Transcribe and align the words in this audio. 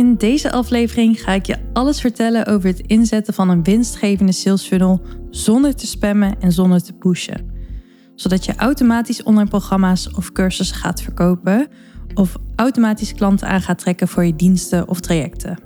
In 0.00 0.16
deze 0.16 0.52
aflevering 0.52 1.22
ga 1.22 1.32
ik 1.32 1.46
je 1.46 1.56
alles 1.72 2.00
vertellen 2.00 2.46
over 2.46 2.68
het 2.68 2.80
inzetten 2.80 3.34
van 3.34 3.48
een 3.48 3.62
winstgevende 3.62 4.32
sales 4.32 4.66
funnel 4.66 5.00
zonder 5.30 5.74
te 5.74 5.86
spammen 5.86 6.40
en 6.40 6.52
zonder 6.52 6.82
te 6.82 6.92
pushen. 6.92 7.50
Zodat 8.14 8.44
je 8.44 8.54
automatisch 8.56 9.22
online 9.22 9.48
programma's 9.48 10.10
of 10.16 10.32
cursussen 10.32 10.76
gaat 10.76 11.02
verkopen 11.02 11.68
of 12.14 12.36
automatisch 12.56 13.14
klanten 13.14 13.48
aan 13.48 13.60
gaat 13.60 13.78
trekken 13.78 14.08
voor 14.08 14.24
je 14.24 14.36
diensten 14.36 14.88
of 14.88 15.00
trajecten. 15.00 15.58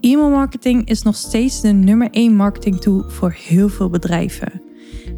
E-mail 0.00 0.30
marketing 0.30 0.88
is 0.88 1.02
nog 1.02 1.16
steeds 1.16 1.60
de 1.60 1.72
nummer 1.72 2.10
1 2.10 2.34
marketing 2.34 2.80
tool 2.80 3.04
voor 3.08 3.36
heel 3.38 3.68
veel 3.68 3.90
bedrijven. 3.90 4.62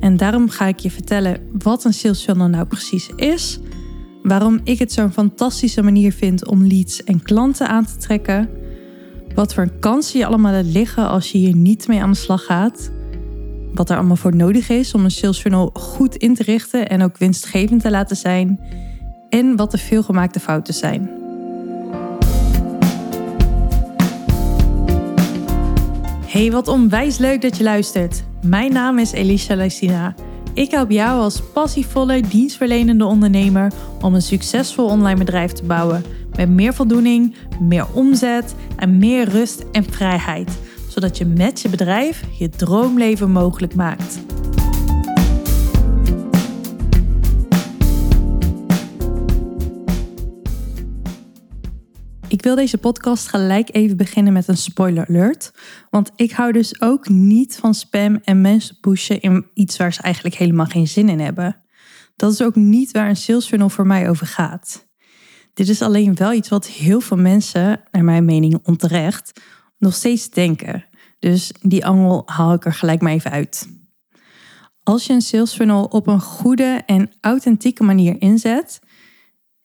En 0.00 0.16
daarom 0.16 0.48
ga 0.48 0.66
ik 0.66 0.78
je 0.78 0.90
vertellen 0.90 1.40
wat 1.52 1.84
een 1.84 1.94
sales 1.94 2.24
funnel 2.24 2.48
nou 2.48 2.66
precies 2.66 3.10
is 3.16 3.60
waarom 4.22 4.60
ik 4.64 4.78
het 4.78 4.92
zo'n 4.92 5.12
fantastische 5.12 5.82
manier 5.82 6.12
vind 6.12 6.46
om 6.46 6.66
leads 6.66 7.04
en 7.04 7.22
klanten 7.22 7.68
aan 7.68 7.86
te 7.86 7.96
trekken, 7.96 8.48
wat 9.34 9.54
voor 9.54 9.70
kansen 9.80 10.18
je 10.18 10.26
allemaal 10.26 10.52
laat 10.52 10.64
liggen 10.64 11.08
als 11.08 11.32
je 11.32 11.38
hier 11.38 11.56
niet 11.56 11.88
mee 11.88 12.02
aan 12.02 12.10
de 12.10 12.16
slag 12.16 12.44
gaat, 12.44 12.90
wat 13.74 13.90
er 13.90 13.96
allemaal 13.96 14.16
voor 14.16 14.36
nodig 14.36 14.68
is 14.68 14.94
om 14.94 15.04
een 15.04 15.10
sales 15.10 15.38
funnel 15.38 15.70
goed 15.72 16.16
in 16.16 16.34
te 16.34 16.42
richten 16.42 16.88
en 16.88 17.02
ook 17.02 17.18
winstgevend 17.18 17.82
te 17.82 17.90
laten 17.90 18.16
zijn, 18.16 18.60
en 19.28 19.56
wat 19.56 19.70
de 19.70 19.78
veelgemaakte 19.78 20.40
fouten 20.40 20.74
zijn. 20.74 21.10
Hey, 26.26 26.50
wat 26.50 26.68
onwijs 26.68 27.18
leuk 27.18 27.40
dat 27.40 27.56
je 27.56 27.62
luistert. 27.62 28.24
Mijn 28.42 28.72
naam 28.72 28.98
is 28.98 29.12
Elisha 29.12 29.54
Lysina. 29.54 30.14
Ik 30.58 30.70
help 30.70 30.90
jou 30.90 31.20
als 31.20 31.42
passievolle, 31.52 32.20
dienstverlenende 32.20 33.04
ondernemer 33.04 33.72
om 34.00 34.14
een 34.14 34.22
succesvol 34.22 34.86
online 34.86 35.18
bedrijf 35.18 35.52
te 35.52 35.64
bouwen. 35.64 36.04
Met 36.36 36.48
meer 36.48 36.74
voldoening, 36.74 37.34
meer 37.60 37.86
omzet 37.92 38.54
en 38.76 38.98
meer 38.98 39.28
rust 39.28 39.64
en 39.72 39.84
vrijheid. 39.84 40.58
Zodat 40.88 41.18
je 41.18 41.24
met 41.24 41.60
je 41.60 41.68
bedrijf 41.68 42.24
je 42.38 42.48
droomleven 42.48 43.30
mogelijk 43.30 43.74
maakt. 43.74 44.18
Ik 52.28 52.42
wil 52.42 52.54
deze 52.54 52.78
podcast 52.78 53.28
gelijk 53.28 53.74
even 53.74 53.96
beginnen 53.96 54.32
met 54.32 54.48
een 54.48 54.56
spoiler 54.56 55.06
alert. 55.08 55.50
Want 55.90 56.10
ik 56.16 56.32
hou 56.32 56.52
dus 56.52 56.80
ook 56.80 57.08
niet 57.08 57.56
van 57.56 57.74
spam 57.74 58.20
en 58.24 58.40
mensen 58.40 58.80
pushen 58.80 59.20
in 59.20 59.46
iets 59.54 59.76
waar 59.76 59.92
ze 59.92 60.02
eigenlijk 60.02 60.34
helemaal 60.34 60.66
geen 60.66 60.88
zin 60.88 61.08
in 61.08 61.20
hebben. 61.20 61.56
Dat 62.16 62.32
is 62.32 62.42
ook 62.42 62.54
niet 62.54 62.90
waar 62.90 63.08
een 63.08 63.16
sales 63.16 63.46
funnel 63.46 63.68
voor 63.68 63.86
mij 63.86 64.08
over 64.08 64.26
gaat. 64.26 64.86
Dit 65.54 65.68
is 65.68 65.82
alleen 65.82 66.14
wel 66.14 66.32
iets 66.32 66.48
wat 66.48 66.66
heel 66.66 67.00
veel 67.00 67.16
mensen, 67.16 67.80
naar 67.90 68.04
mijn 68.04 68.24
mening 68.24 68.58
onterecht, 68.62 69.40
nog 69.78 69.94
steeds 69.94 70.30
denken. 70.30 70.84
Dus 71.18 71.52
die 71.60 71.86
angel 71.86 72.22
haal 72.26 72.52
ik 72.52 72.64
er 72.64 72.74
gelijk 72.74 73.00
maar 73.00 73.12
even 73.12 73.30
uit. 73.30 73.68
Als 74.82 75.06
je 75.06 75.12
een 75.12 75.20
sales 75.20 75.54
funnel 75.54 75.84
op 75.84 76.06
een 76.06 76.20
goede 76.20 76.82
en 76.86 77.10
authentieke 77.20 77.82
manier 77.82 78.20
inzet, 78.20 78.80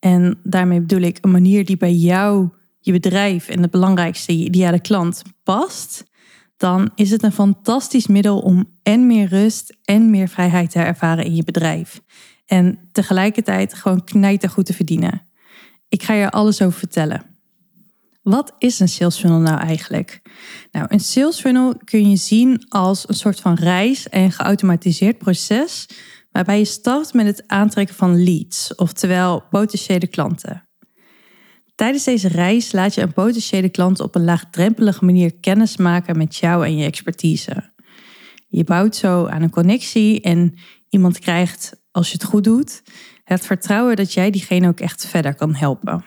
en 0.04 0.40
daarmee 0.44 0.80
bedoel 0.80 1.02
ik 1.02 1.18
een 1.22 1.32
manier 1.32 1.66
die 1.66 1.78
bij 1.78 1.94
jou, 1.94 2.50
je 2.80 2.92
bedrijf 2.92 3.48
en 3.48 3.62
het 3.62 3.72
belangrijkste, 3.72 4.38
je 4.38 4.46
ideale 4.46 4.80
klant 4.80 5.22
past, 5.44 6.04
dan 6.58 6.92
is 6.96 7.12
het 7.12 7.24
een 7.24 7.32
fantastisch 7.32 8.08
middel 8.08 8.40
om 8.40 8.70
en 8.82 9.08
meer 9.08 9.28
rust 9.28 9.78
en 9.84 10.10
meer 10.10 10.28
vrijheid 10.28 10.72
te 10.72 10.80
ervaren 10.80 11.26
in 11.26 11.36
je 11.36 11.44
bedrijf. 11.44 12.02
En 12.46 12.90
tegelijkertijd 12.92 13.74
gewoon 13.74 14.04
knijtergoed 14.04 14.66
te 14.66 14.74
verdienen. 14.74 15.22
Ik 15.90 16.04
ga 16.04 16.14
je 16.14 16.32
alles 16.32 16.62
over 16.62 16.80
vertellen. 16.80 17.22
Wat 18.22 18.54
is 18.58 18.80
een 18.80 18.90
sales 18.90 19.20
funnel 19.20 19.40
nou 19.40 19.60
eigenlijk? 19.60 20.22
Nou, 20.72 20.86
een 20.90 21.00
sales 21.00 21.40
funnel 21.40 21.76
kun 21.84 22.10
je 22.10 22.16
zien 22.16 22.66
als 22.70 23.10
een 23.10 23.16
soort 23.16 23.40
van 23.40 23.54
reis 23.54 24.10
en 24.10 24.32
geautomatiseerd 24.32 25.18
proces 25.18 25.88
waarbij 26.34 26.58
je 26.58 26.66
start 26.66 27.14
met 27.14 27.26
het 27.26 27.44
aantrekken 27.48 27.96
van 27.96 28.24
leads, 28.24 28.76
oftewel 28.76 29.44
potentiële 29.50 30.08
klanten. 30.08 30.68
Tijdens 31.76 32.04
deze 32.04 32.28
reis 32.28 32.72
laat 32.72 32.94
je 32.94 33.02
een 33.02 33.14
potentiële 33.14 33.70
klant 33.70 34.00
op 34.00 34.16
een 34.16 34.24
laagdrempelige 34.24 35.06
manier 35.06 35.34
kennis 35.40 35.78
maken 35.78 36.18
met 36.18 36.36
jou 36.36 36.66
en 36.66 36.78
je 36.78 36.86
expertise. 36.86 37.72
Je 38.48 38.64
bouwt 38.64 38.96
zo 38.96 39.26
aan 39.26 39.42
een 39.42 39.50
connectie 39.50 40.22
en 40.22 40.54
iemand 40.90 41.20
krijgt, 41.20 41.82
als 41.92 42.08
je 42.08 42.14
het 42.14 42.24
goed 42.24 42.44
doet, 42.44 42.82
het 43.24 43.46
vertrouwen 43.46 43.96
dat 43.96 44.14
jij 44.14 44.30
diegene 44.32 44.68
ook 44.68 44.80
echt 44.80 45.08
verder 45.08 45.36
kan 45.36 45.56
helpen. 45.56 46.06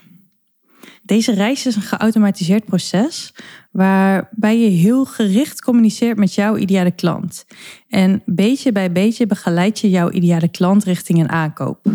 Deze 1.06 1.34
reis 1.34 1.66
is 1.66 1.76
een 1.76 1.82
geautomatiseerd 1.82 2.64
proces 2.64 3.34
waarbij 3.70 4.58
je 4.58 4.68
heel 4.68 5.04
gericht 5.04 5.62
communiceert 5.62 6.18
met 6.18 6.34
jouw 6.34 6.56
ideale 6.56 6.90
klant. 6.90 7.44
En 7.88 8.22
beetje 8.24 8.72
bij 8.72 8.92
beetje 8.92 9.26
begeleid 9.26 9.78
je 9.78 9.90
jouw 9.90 10.10
ideale 10.10 10.48
klant 10.48 10.84
richting 10.84 11.20
een 11.20 11.28
aankoop. 11.28 11.86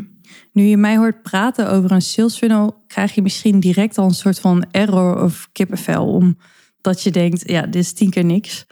Nu 0.54 0.64
je 0.64 0.78
mij 0.78 0.98
hoort 0.98 1.22
praten 1.22 1.70
over 1.70 1.92
een 1.92 2.02
sales 2.02 2.38
funnel, 2.38 2.84
krijg 2.88 3.16
je 3.16 3.22
misschien 3.22 3.60
direct 3.60 3.98
al 3.98 4.06
een 4.06 4.14
soort 4.14 4.40
van 4.40 4.66
error 4.72 5.24
of 5.24 5.50
kippenvel. 5.52 6.08
Omdat 6.08 7.04
je 7.04 7.12
denkt, 7.12 7.50
ja, 7.50 7.62
dit 7.62 7.76
is 7.84 7.94
tien 7.94 8.10
keer 8.10 8.26
niks. 8.26 8.66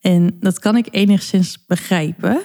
En 0.00 0.36
dat 0.40 0.58
kan 0.58 0.76
ik 0.76 0.88
enigszins 0.90 1.64
begrijpen. 1.66 2.42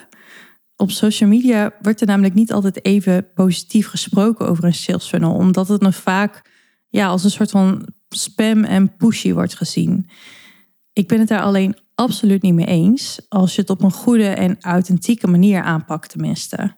Op 0.75 0.91
social 0.91 1.29
media 1.29 1.71
wordt 1.81 2.01
er 2.01 2.07
namelijk 2.07 2.33
niet 2.33 2.53
altijd 2.53 2.85
even 2.85 3.33
positief 3.33 3.87
gesproken 3.87 4.47
over 4.47 4.63
een 4.63 4.73
sales 4.73 5.07
funnel, 5.07 5.33
omdat 5.33 5.67
het 5.67 5.81
nog 5.81 5.95
vaak 5.95 6.51
ja, 6.93 7.07
als 7.07 7.23
een 7.23 7.31
soort 7.31 7.51
van 7.51 7.87
spam 8.09 8.63
en 8.63 8.95
pushy 8.95 9.33
wordt 9.33 9.55
gezien. 9.55 10.09
Ik 10.93 11.07
ben 11.07 11.19
het 11.19 11.27
daar 11.27 11.41
alleen 11.41 11.75
absoluut 11.95 12.41
niet 12.41 12.53
mee 12.53 12.65
eens 12.65 13.25
als 13.29 13.55
je 13.55 13.61
het 13.61 13.69
op 13.69 13.81
een 13.81 13.91
goede 13.91 14.27
en 14.27 14.57
authentieke 14.61 15.27
manier 15.27 15.61
aanpakt 15.61 16.09
tenminste. 16.09 16.75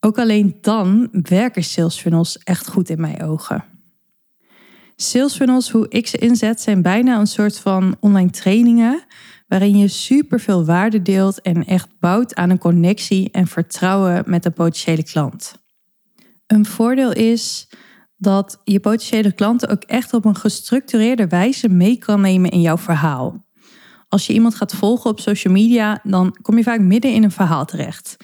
Ook 0.00 0.18
alleen 0.18 0.58
dan 0.60 1.08
werken 1.12 1.64
sales 1.64 1.98
funnels 1.98 2.38
echt 2.38 2.68
goed 2.68 2.88
in 2.88 3.00
mijn 3.00 3.22
ogen. 3.22 3.64
Sales 4.96 5.36
funnels, 5.36 5.70
hoe 5.70 5.86
ik 5.88 6.06
ze 6.06 6.18
inzet, 6.18 6.60
zijn 6.60 6.82
bijna 6.82 7.18
een 7.18 7.26
soort 7.26 7.58
van 7.58 7.96
online 8.00 8.30
trainingen 8.30 9.04
waarin 9.48 9.78
je 9.78 9.88
superveel 9.88 10.64
waarde 10.64 11.02
deelt 11.02 11.40
en 11.40 11.64
echt 11.66 11.88
bouwt 11.98 12.34
aan 12.34 12.50
een 12.50 12.58
connectie 12.58 13.30
en 13.30 13.46
vertrouwen 13.46 14.22
met 14.26 14.44
een 14.44 14.52
potentiële 14.52 15.04
klant. 15.04 15.54
Een 16.46 16.66
voordeel 16.66 17.12
is 17.12 17.68
dat 18.16 18.60
je 18.64 18.80
potentiële 18.80 19.32
klanten 19.32 19.68
ook 19.68 19.82
echt 19.82 20.14
op 20.14 20.24
een 20.24 20.36
gestructureerde 20.36 21.26
wijze 21.26 21.68
mee 21.68 21.96
kan 21.96 22.20
nemen 22.20 22.50
in 22.50 22.60
jouw 22.60 22.78
verhaal. 22.78 23.44
Als 24.08 24.26
je 24.26 24.32
iemand 24.32 24.54
gaat 24.54 24.74
volgen 24.74 25.10
op 25.10 25.20
social 25.20 25.52
media, 25.52 26.00
dan 26.02 26.36
kom 26.42 26.56
je 26.56 26.62
vaak 26.62 26.80
midden 26.80 27.12
in 27.12 27.24
een 27.24 27.30
verhaal 27.30 27.64
terecht. 27.64 28.16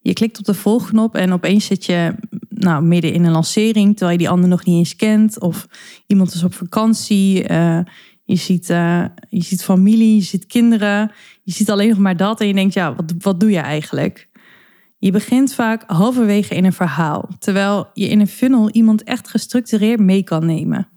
Je 0.00 0.12
klikt 0.12 0.38
op 0.38 0.44
de 0.44 0.54
volgknop 0.54 1.14
en 1.14 1.32
opeens 1.32 1.64
zit 1.64 1.84
je 1.84 2.14
nou, 2.48 2.82
midden 2.82 3.12
in 3.12 3.24
een 3.24 3.32
lancering, 3.32 3.96
terwijl 3.96 4.10
je 4.10 4.24
die 4.24 4.28
ander 4.28 4.48
nog 4.48 4.64
niet 4.64 4.76
eens 4.76 4.96
kent. 4.96 5.40
Of 5.40 5.66
iemand 6.06 6.34
is 6.34 6.42
op 6.42 6.54
vakantie. 6.54 7.50
Uh, 7.50 7.80
je, 8.24 8.36
ziet, 8.36 8.70
uh, 8.70 9.04
je 9.28 9.42
ziet 9.42 9.64
familie, 9.64 10.14
je 10.14 10.22
ziet 10.22 10.46
kinderen. 10.46 11.12
Je 11.42 11.52
ziet 11.52 11.70
alleen 11.70 11.88
nog 11.88 11.98
maar 11.98 12.16
dat 12.16 12.40
en 12.40 12.46
je 12.46 12.54
denkt, 12.54 12.74
ja, 12.74 12.94
wat, 12.94 13.14
wat 13.18 13.40
doe 13.40 13.50
je 13.50 13.58
eigenlijk? 13.58 14.28
Je 15.00 15.10
begint 15.10 15.54
vaak 15.54 15.82
halverwege 15.86 16.54
in 16.54 16.64
een 16.64 16.72
verhaal, 16.72 17.28
terwijl 17.38 17.90
je 17.92 18.08
in 18.08 18.20
een 18.20 18.26
funnel 18.26 18.70
iemand 18.70 19.02
echt 19.02 19.28
gestructureerd 19.28 20.00
mee 20.00 20.22
kan 20.22 20.46
nemen. 20.46 20.88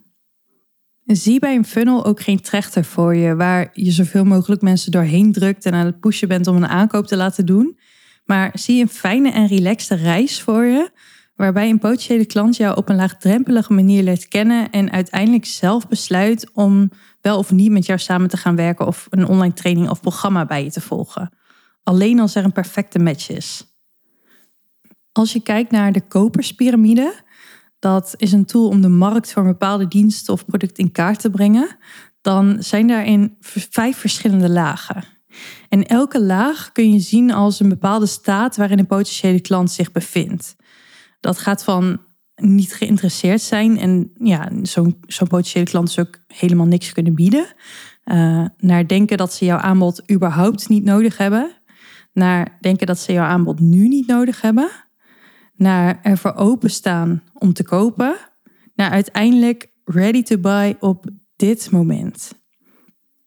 Zie 1.05 1.39
bij 1.39 1.55
een 1.55 1.65
funnel 1.65 2.05
ook 2.05 2.21
geen 2.21 2.41
trechter 2.41 2.83
voor 2.83 3.15
je, 3.15 3.35
waar 3.35 3.69
je 3.73 3.91
zoveel 3.91 4.23
mogelijk 4.23 4.61
mensen 4.61 4.91
doorheen 4.91 5.31
drukt 5.31 5.65
en 5.65 5.73
aan 5.73 5.85
het 5.85 5.99
pushen 5.99 6.27
bent 6.27 6.47
om 6.47 6.55
een 6.55 6.67
aankoop 6.67 7.07
te 7.07 7.15
laten 7.15 7.45
doen. 7.45 7.79
Maar 8.25 8.51
zie 8.53 8.81
een 8.81 8.89
fijne 8.89 9.31
en 9.31 9.47
relaxte 9.47 9.95
reis 9.95 10.41
voor 10.41 10.65
je, 10.65 10.89
waarbij 11.35 11.69
een 11.69 11.79
potentiële 11.79 12.25
klant 12.25 12.57
jou 12.57 12.77
op 12.77 12.89
een 12.89 12.95
laagdrempelige 12.95 13.73
manier 13.73 14.03
leert 14.03 14.27
kennen 14.27 14.69
en 14.69 14.91
uiteindelijk 14.91 15.45
zelf 15.45 15.87
besluit 15.87 16.49
om 16.53 16.89
wel 17.21 17.37
of 17.37 17.51
niet 17.51 17.71
met 17.71 17.85
jou 17.85 17.99
samen 17.99 18.29
te 18.29 18.37
gaan 18.37 18.55
werken 18.55 18.87
of 18.87 19.07
een 19.09 19.27
online 19.27 19.53
training 19.53 19.89
of 19.89 20.01
programma 20.01 20.45
bij 20.45 20.63
je 20.63 20.71
te 20.71 20.81
volgen. 20.81 21.33
Alleen 21.83 22.19
als 22.19 22.35
er 22.35 22.43
een 22.43 22.51
perfecte 22.51 22.99
match 22.99 23.29
is. 23.29 23.72
Als 25.13 25.33
je 25.33 25.43
kijkt 25.43 25.71
naar 25.71 25.91
de 25.91 26.07
koperspyramide, 26.07 27.13
dat 27.79 28.13
is 28.17 28.31
een 28.31 28.45
tool 28.45 28.67
om 28.67 28.81
de 28.81 28.87
markt 28.87 29.33
voor 29.33 29.41
een 29.41 29.51
bepaalde 29.51 29.87
dienst 29.87 30.29
of 30.29 30.45
product 30.45 30.77
in 30.77 30.91
kaart 30.91 31.19
te 31.19 31.29
brengen, 31.29 31.77
dan 32.21 32.55
zijn 32.59 32.87
daarin 32.87 33.37
vijf 33.69 33.97
verschillende 33.97 34.49
lagen. 34.49 35.03
En 35.69 35.85
elke 35.85 36.21
laag 36.21 36.71
kun 36.71 36.91
je 36.91 36.99
zien 36.99 37.31
als 37.31 37.59
een 37.59 37.69
bepaalde 37.69 38.05
staat 38.05 38.55
waarin 38.55 38.79
een 38.79 38.85
potentiële 38.87 39.41
klant 39.41 39.71
zich 39.71 39.91
bevindt. 39.91 40.55
Dat 41.19 41.37
gaat 41.37 41.63
van 41.63 42.01
niet 42.35 42.73
geïnteresseerd 42.73 43.41
zijn 43.41 43.77
en 43.77 44.11
ja, 44.19 44.49
zo'n 44.61 44.97
zo'n 45.07 45.27
potentiële 45.27 45.65
klant 45.65 45.89
is 45.89 45.99
ook 45.99 46.19
helemaal 46.27 46.65
niks 46.65 46.91
kunnen 46.91 47.15
bieden. 47.15 47.45
Uh, 48.05 48.45
naar 48.57 48.87
denken 48.87 49.17
dat 49.17 49.33
ze 49.33 49.45
jouw 49.45 49.57
aanbod 49.57 50.11
überhaupt 50.11 50.69
niet 50.69 50.83
nodig 50.83 51.17
hebben. 51.17 51.51
Naar 52.13 52.57
denken 52.61 52.87
dat 52.87 52.99
ze 52.99 53.13
jouw 53.13 53.25
aanbod 53.25 53.59
nu 53.59 53.87
niet 53.87 54.07
nodig 54.07 54.41
hebben 54.41 54.69
naar 55.55 55.99
ervoor 56.01 56.35
openstaan 56.35 57.23
om 57.33 57.53
te 57.53 57.63
kopen, 57.63 58.15
naar 58.75 58.89
uiteindelijk 58.89 59.71
ready 59.85 60.23
to 60.23 60.37
buy 60.37 60.75
op 60.79 61.05
dit 61.35 61.71
moment. 61.71 62.31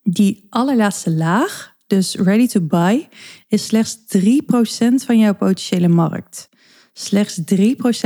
Die 0.02 0.46
allerlaatste 0.48 1.10
laag, 1.10 1.74
dus 1.86 2.14
ready 2.14 2.46
to 2.46 2.60
buy, 2.60 3.08
is 3.48 3.66
slechts 3.66 3.98
3% 4.16 4.20
van 4.94 5.18
jouw 5.18 5.34
potentiële 5.34 5.88
markt. 5.88 6.48
Slechts 6.92 7.40
3% 7.54 7.54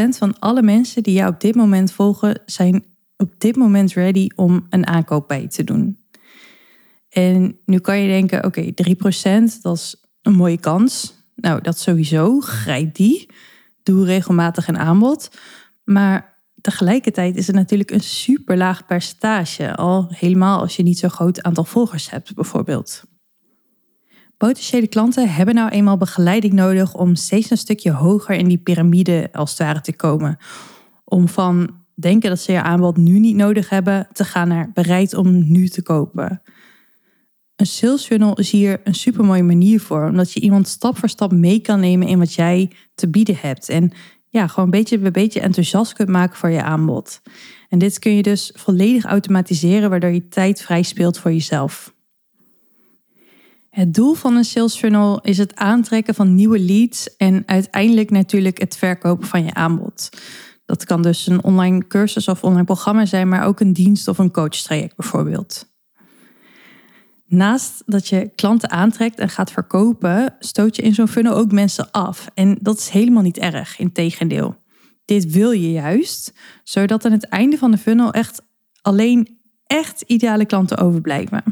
van 0.08 0.38
alle 0.38 0.62
mensen 0.62 1.02
die 1.02 1.14
jou 1.14 1.32
op 1.32 1.40
dit 1.40 1.54
moment 1.54 1.92
volgen, 1.92 2.42
zijn 2.46 2.84
op 3.16 3.34
dit 3.38 3.56
moment 3.56 3.92
ready 3.92 4.28
om 4.34 4.66
een 4.70 4.86
aankoop 4.86 5.28
bij 5.28 5.48
te 5.48 5.64
doen. 5.64 5.98
En 7.08 7.58
nu 7.64 7.78
kan 7.78 7.98
je 7.98 8.08
denken, 8.08 8.44
oké, 8.44 8.62
3% 8.62 9.60
dat 9.62 9.76
is 9.76 10.04
een 10.22 10.34
mooie 10.34 10.58
kans. 10.58 11.14
Nou, 11.34 11.60
dat 11.60 11.78
sowieso, 11.78 12.40
grijp 12.40 12.94
die. 12.94 13.28
Doe 13.82 14.04
regelmatig 14.04 14.68
een 14.68 14.78
aanbod. 14.78 15.30
Maar 15.84 16.38
tegelijkertijd 16.60 17.36
is 17.36 17.46
het 17.46 17.56
natuurlijk 17.56 17.90
een 17.90 18.00
super 18.00 18.56
laag 18.56 18.86
percentage. 18.86 19.76
Al 19.76 20.06
helemaal 20.10 20.60
als 20.60 20.76
je 20.76 20.82
niet 20.82 20.98
zo'n 20.98 21.10
groot 21.10 21.42
aantal 21.42 21.64
volgers 21.64 22.10
hebt, 22.10 22.34
bijvoorbeeld. 22.34 23.02
Potentiële 24.36 24.86
klanten 24.86 25.32
hebben 25.32 25.54
nou 25.54 25.70
eenmaal 25.70 25.96
begeleiding 25.96 26.52
nodig 26.52 26.94
om 26.94 27.14
steeds 27.14 27.50
een 27.50 27.56
stukje 27.56 27.92
hoger 27.92 28.34
in 28.34 28.48
die 28.48 28.58
piramide 28.58 29.28
als 29.32 29.50
het 29.50 29.58
ware 29.58 29.80
te 29.80 29.92
komen. 29.92 30.38
Om 31.04 31.28
van 31.28 31.70
denken 31.94 32.28
dat 32.28 32.40
ze 32.40 32.52
je 32.52 32.62
aanbod 32.62 32.96
nu 32.96 33.18
niet 33.18 33.36
nodig 33.36 33.68
hebben, 33.68 34.08
te 34.12 34.24
gaan 34.24 34.48
naar 34.48 34.70
bereid 34.74 35.14
om 35.14 35.50
nu 35.50 35.68
te 35.68 35.82
kopen. 35.82 36.42
Een 37.60 37.66
sales 37.66 38.06
funnel 38.06 38.34
is 38.34 38.50
hier 38.50 38.80
een 38.84 38.94
super 38.94 39.24
mooie 39.24 39.42
manier 39.42 39.80
voor, 39.80 40.08
omdat 40.08 40.32
je 40.32 40.40
iemand 40.40 40.68
stap 40.68 40.98
voor 40.98 41.08
stap 41.08 41.32
mee 41.32 41.60
kan 41.60 41.80
nemen 41.80 42.06
in 42.06 42.18
wat 42.18 42.34
jij 42.34 42.70
te 42.94 43.08
bieden 43.08 43.36
hebt. 43.40 43.68
En 43.68 43.92
ja, 44.28 44.46
gewoon 44.46 44.70
beetje 44.70 44.98
bij 44.98 45.10
beetje 45.10 45.40
enthousiast 45.40 45.92
kunt 45.92 46.08
maken 46.08 46.36
voor 46.36 46.50
je 46.50 46.62
aanbod. 46.62 47.20
En 47.68 47.78
dit 47.78 47.98
kun 47.98 48.16
je 48.16 48.22
dus 48.22 48.52
volledig 48.54 49.04
automatiseren, 49.04 49.90
waardoor 49.90 50.10
je 50.10 50.28
tijd 50.28 50.62
vrij 50.62 50.82
speelt 50.82 51.18
voor 51.18 51.32
jezelf. 51.32 51.94
Het 53.70 53.94
doel 53.94 54.14
van 54.14 54.36
een 54.36 54.44
sales 54.44 54.76
funnel 54.76 55.20
is 55.20 55.38
het 55.38 55.54
aantrekken 55.54 56.14
van 56.14 56.34
nieuwe 56.34 56.58
leads 56.58 57.16
en 57.16 57.42
uiteindelijk 57.46 58.10
natuurlijk 58.10 58.60
het 58.60 58.76
verkopen 58.76 59.28
van 59.28 59.44
je 59.44 59.54
aanbod. 59.54 60.08
Dat 60.64 60.84
kan 60.84 61.02
dus 61.02 61.26
een 61.26 61.44
online 61.44 61.86
cursus 61.86 62.28
of 62.28 62.44
online 62.44 62.64
programma 62.64 63.06
zijn, 63.06 63.28
maar 63.28 63.44
ook 63.44 63.60
een 63.60 63.72
dienst 63.72 64.08
of 64.08 64.18
een 64.18 64.32
coachtraject 64.32 64.96
bijvoorbeeld. 64.96 65.69
Naast 67.30 67.82
dat 67.86 68.08
je 68.08 68.30
klanten 68.34 68.70
aantrekt 68.70 69.18
en 69.18 69.28
gaat 69.28 69.52
verkopen, 69.52 70.34
stoot 70.38 70.76
je 70.76 70.82
in 70.82 70.94
zo'n 70.94 71.08
funnel 71.08 71.34
ook 71.34 71.52
mensen 71.52 71.90
af. 71.90 72.30
En 72.34 72.58
dat 72.60 72.78
is 72.78 72.88
helemaal 72.88 73.22
niet 73.22 73.38
erg, 73.38 73.78
integendeel. 73.78 74.56
Dit 75.04 75.30
wil 75.30 75.50
je 75.50 75.70
juist, 75.70 76.32
zodat 76.64 77.04
aan 77.04 77.12
het 77.12 77.28
einde 77.28 77.58
van 77.58 77.70
de 77.70 77.78
funnel 77.78 78.12
echt 78.12 78.42
alleen 78.82 79.38
echt 79.66 80.00
ideale 80.00 80.44
klanten 80.44 80.78
overblijven. 80.78 81.42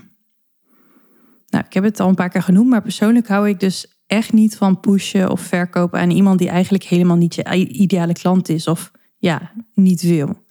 Nou, 1.49 1.65
ik 1.65 1.73
heb 1.73 1.85
het 1.85 2.01
al 2.01 2.09
een 2.09 2.15
paar 2.15 2.31
keer 2.31 2.43
genoemd, 2.43 2.69
maar 2.69 2.83
persoonlijk 2.83 3.29
hou 3.29 3.49
ik 3.49 3.61
dus 3.61 4.03
echt 4.07 4.33
niet 4.33 4.57
van 4.57 4.81
pushen 4.81 5.31
of 5.31 5.41
verkopen 5.41 6.01
aan 6.01 6.11
iemand 6.11 6.39
die 6.39 6.49
eigenlijk 6.49 6.85
helemaal 6.85 7.17
niet 7.17 7.35
je 7.35 7.69
ideale 7.69 8.13
klant 8.13 8.49
is 8.49 8.67
of 8.67 8.91
ja, 9.19 9.53
niet 9.75 10.03
wil. 10.03 10.47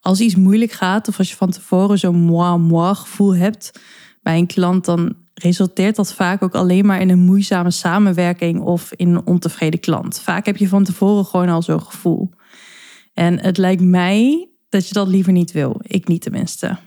Als 0.00 0.20
iets 0.20 0.36
moeilijk 0.36 0.72
gaat 0.72 1.08
of 1.08 1.18
als 1.18 1.30
je 1.30 1.36
van 1.36 1.50
tevoren 1.50 1.98
zo'n 1.98 2.20
moi-moi 2.20 2.94
gevoel 2.94 3.34
hebt, 3.34 3.72
bij 4.22 4.38
een 4.38 4.46
klant, 4.46 4.84
dan 4.84 5.16
resulteert 5.34 5.96
dat 5.96 6.14
vaak 6.14 6.42
ook 6.42 6.54
alleen 6.54 6.86
maar 6.86 7.00
in 7.00 7.08
een 7.08 7.18
moeizame 7.18 7.70
samenwerking 7.70 8.60
of 8.60 8.92
in 8.92 9.08
een 9.08 9.26
ontevreden 9.26 9.80
klant. 9.80 10.20
Vaak 10.20 10.46
heb 10.46 10.56
je 10.56 10.68
van 10.68 10.84
tevoren 10.84 11.24
gewoon 11.24 11.48
al 11.48 11.62
zo'n 11.62 11.82
gevoel. 11.82 12.30
En 13.14 13.40
het 13.40 13.58
lijkt 13.58 13.82
mij 13.82 14.48
dat 14.68 14.88
je 14.88 14.94
dat 14.94 15.08
liever 15.08 15.32
niet 15.32 15.52
wil. 15.52 15.80
Ik 15.82 16.08
niet 16.08 16.22
tenminste. 16.22 16.78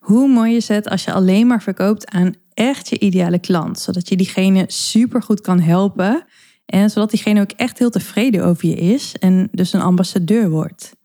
Hoe 0.00 0.28
mooi 0.28 0.56
is 0.56 0.68
het 0.68 0.88
als 0.88 1.04
je 1.04 1.12
alleen 1.12 1.46
maar 1.46 1.62
verkoopt 1.62 2.10
aan 2.10 2.34
echt 2.54 2.88
je 2.88 2.98
ideale 2.98 3.38
klant, 3.38 3.78
zodat 3.78 4.08
je 4.08 4.16
diegene 4.16 4.64
super 4.66 5.22
goed 5.22 5.40
kan 5.40 5.60
helpen 5.60 6.24
en 6.66 6.90
zodat 6.90 7.10
diegene 7.10 7.40
ook 7.40 7.50
echt 7.50 7.78
heel 7.78 7.90
tevreden 7.90 8.44
over 8.44 8.68
je 8.68 8.74
is 8.74 9.16
en 9.18 9.48
dus 9.52 9.72
een 9.72 9.80
ambassadeur 9.80 10.50
wordt. 10.50 10.96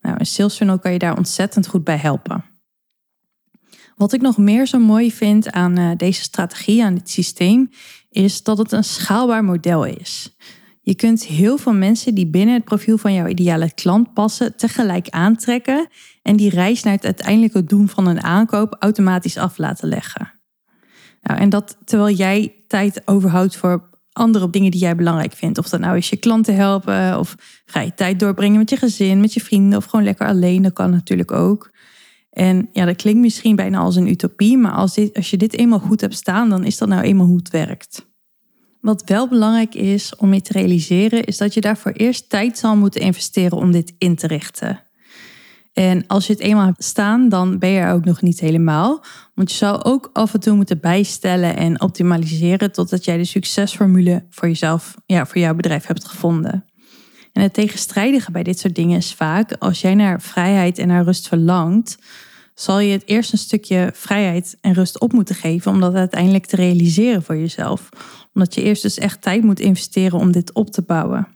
Nou, 0.00 0.16
een 0.18 0.26
sales 0.26 0.56
funnel 0.56 0.78
kan 0.78 0.92
je 0.92 0.98
daar 0.98 1.16
ontzettend 1.16 1.66
goed 1.66 1.84
bij 1.84 1.96
helpen. 1.96 2.44
Wat 3.96 4.12
ik 4.12 4.20
nog 4.20 4.38
meer 4.38 4.66
zo 4.66 4.78
mooi 4.78 5.12
vind 5.12 5.50
aan 5.50 5.78
uh, 5.78 5.90
deze 5.96 6.22
strategie, 6.22 6.84
aan 6.84 6.94
dit 6.94 7.10
systeem, 7.10 7.70
is 8.10 8.42
dat 8.42 8.58
het 8.58 8.72
een 8.72 8.84
schaalbaar 8.84 9.44
model 9.44 9.84
is. 9.84 10.36
Je 10.80 10.94
kunt 10.94 11.24
heel 11.24 11.58
veel 11.58 11.72
mensen 11.72 12.14
die 12.14 12.26
binnen 12.26 12.54
het 12.54 12.64
profiel 12.64 12.98
van 12.98 13.12
jouw 13.12 13.26
ideale 13.26 13.74
klant 13.74 14.14
passen, 14.14 14.56
tegelijk 14.56 15.08
aantrekken 15.08 15.88
en 16.22 16.36
die 16.36 16.50
reis 16.50 16.82
naar 16.82 16.92
het 16.92 17.04
uiteindelijke 17.04 17.64
doen 17.64 17.88
van 17.88 18.06
een 18.06 18.22
aankoop 18.22 18.76
automatisch 18.78 19.36
af 19.36 19.58
laten 19.58 19.88
leggen. 19.88 20.32
Nou, 21.20 21.40
en 21.40 21.48
dat 21.48 21.76
terwijl 21.84 22.16
jij 22.16 22.54
tijd 22.66 23.02
overhoudt 23.04 23.56
voor 23.56 23.88
andere 24.12 24.50
dingen 24.50 24.70
die 24.70 24.80
jij 24.80 24.96
belangrijk 24.96 25.32
vindt. 25.32 25.58
Of 25.58 25.68
dat 25.68 25.80
nou 25.80 25.96
is 25.96 26.08
je 26.08 26.16
klanten 26.16 26.54
helpen, 26.54 27.18
of 27.18 27.36
ga 27.64 27.80
je 27.80 27.94
tijd 27.94 28.20
doorbrengen 28.20 28.58
met 28.58 28.70
je 28.70 28.76
gezin, 28.76 29.20
met 29.20 29.34
je 29.34 29.40
vrienden, 29.40 29.78
of 29.78 29.84
gewoon 29.84 30.04
lekker 30.04 30.26
alleen. 30.26 30.62
Dat 30.62 30.72
kan 30.72 30.90
natuurlijk 30.90 31.32
ook. 31.32 31.70
En 32.36 32.68
ja, 32.72 32.84
dat 32.84 32.96
klinkt 32.96 33.20
misschien 33.20 33.56
bijna 33.56 33.78
als 33.78 33.96
een 33.96 34.08
utopie, 34.08 34.58
maar 34.58 34.72
als, 34.72 34.94
dit, 34.94 35.16
als 35.16 35.30
je 35.30 35.36
dit 35.36 35.56
eenmaal 35.56 35.78
goed 35.78 36.00
hebt 36.00 36.14
staan, 36.14 36.48
dan 36.48 36.64
is 36.64 36.78
dat 36.78 36.88
nou 36.88 37.02
eenmaal 37.02 37.26
hoe 37.26 37.36
het 37.36 37.50
werkt. 37.50 38.06
Wat 38.80 39.02
wel 39.04 39.28
belangrijk 39.28 39.74
is 39.74 40.16
om 40.16 40.34
je 40.34 40.40
te 40.40 40.52
realiseren, 40.52 41.24
is 41.24 41.36
dat 41.36 41.54
je 41.54 41.60
daarvoor 41.60 41.92
eerst 41.92 42.28
tijd 42.28 42.58
zal 42.58 42.76
moeten 42.76 43.00
investeren 43.00 43.58
om 43.58 43.72
dit 43.72 43.94
in 43.98 44.16
te 44.16 44.26
richten. 44.26 44.82
En 45.72 46.06
als 46.06 46.26
je 46.26 46.32
het 46.32 46.42
eenmaal 46.42 46.66
hebt 46.66 46.84
staan, 46.84 47.28
dan 47.28 47.58
ben 47.58 47.70
je 47.70 47.80
er 47.80 47.92
ook 47.92 48.04
nog 48.04 48.22
niet 48.22 48.40
helemaal. 48.40 49.04
Want 49.34 49.50
je 49.50 49.56
zou 49.56 49.82
ook 49.82 50.10
af 50.12 50.34
en 50.34 50.40
toe 50.40 50.56
moeten 50.56 50.80
bijstellen 50.80 51.56
en 51.56 51.80
optimaliseren 51.80 52.72
totdat 52.72 53.04
jij 53.04 53.16
de 53.16 53.24
succesformule 53.24 54.24
voor 54.30 54.48
jezelf, 54.48 54.94
ja, 55.06 55.26
voor 55.26 55.38
jouw 55.38 55.54
bedrijf 55.54 55.86
hebt 55.86 56.08
gevonden. 56.08 56.64
En 57.32 57.42
het 57.42 57.54
tegenstrijdige 57.54 58.30
bij 58.30 58.42
dit 58.42 58.58
soort 58.58 58.74
dingen 58.74 58.96
is 58.96 59.14
vaak, 59.14 59.52
als 59.52 59.80
jij 59.80 59.94
naar 59.94 60.20
vrijheid 60.20 60.78
en 60.78 60.88
naar 60.88 61.04
rust 61.04 61.28
verlangt, 61.28 61.98
zal 62.58 62.80
je 62.80 62.92
het 62.92 63.02
eerst 63.06 63.32
een 63.32 63.38
stukje 63.38 63.90
vrijheid 63.94 64.56
en 64.60 64.72
rust 64.72 65.00
op 65.00 65.12
moeten 65.12 65.34
geven 65.34 65.72
om 65.72 65.80
dat 65.80 65.94
uiteindelijk 65.94 66.46
te 66.46 66.56
realiseren 66.56 67.22
voor 67.22 67.36
jezelf. 67.36 67.88
Omdat 68.34 68.54
je 68.54 68.62
eerst 68.62 68.82
dus 68.82 68.98
echt 68.98 69.22
tijd 69.22 69.42
moet 69.42 69.60
investeren 69.60 70.18
om 70.18 70.32
dit 70.32 70.52
op 70.52 70.70
te 70.70 70.82
bouwen. 70.82 71.28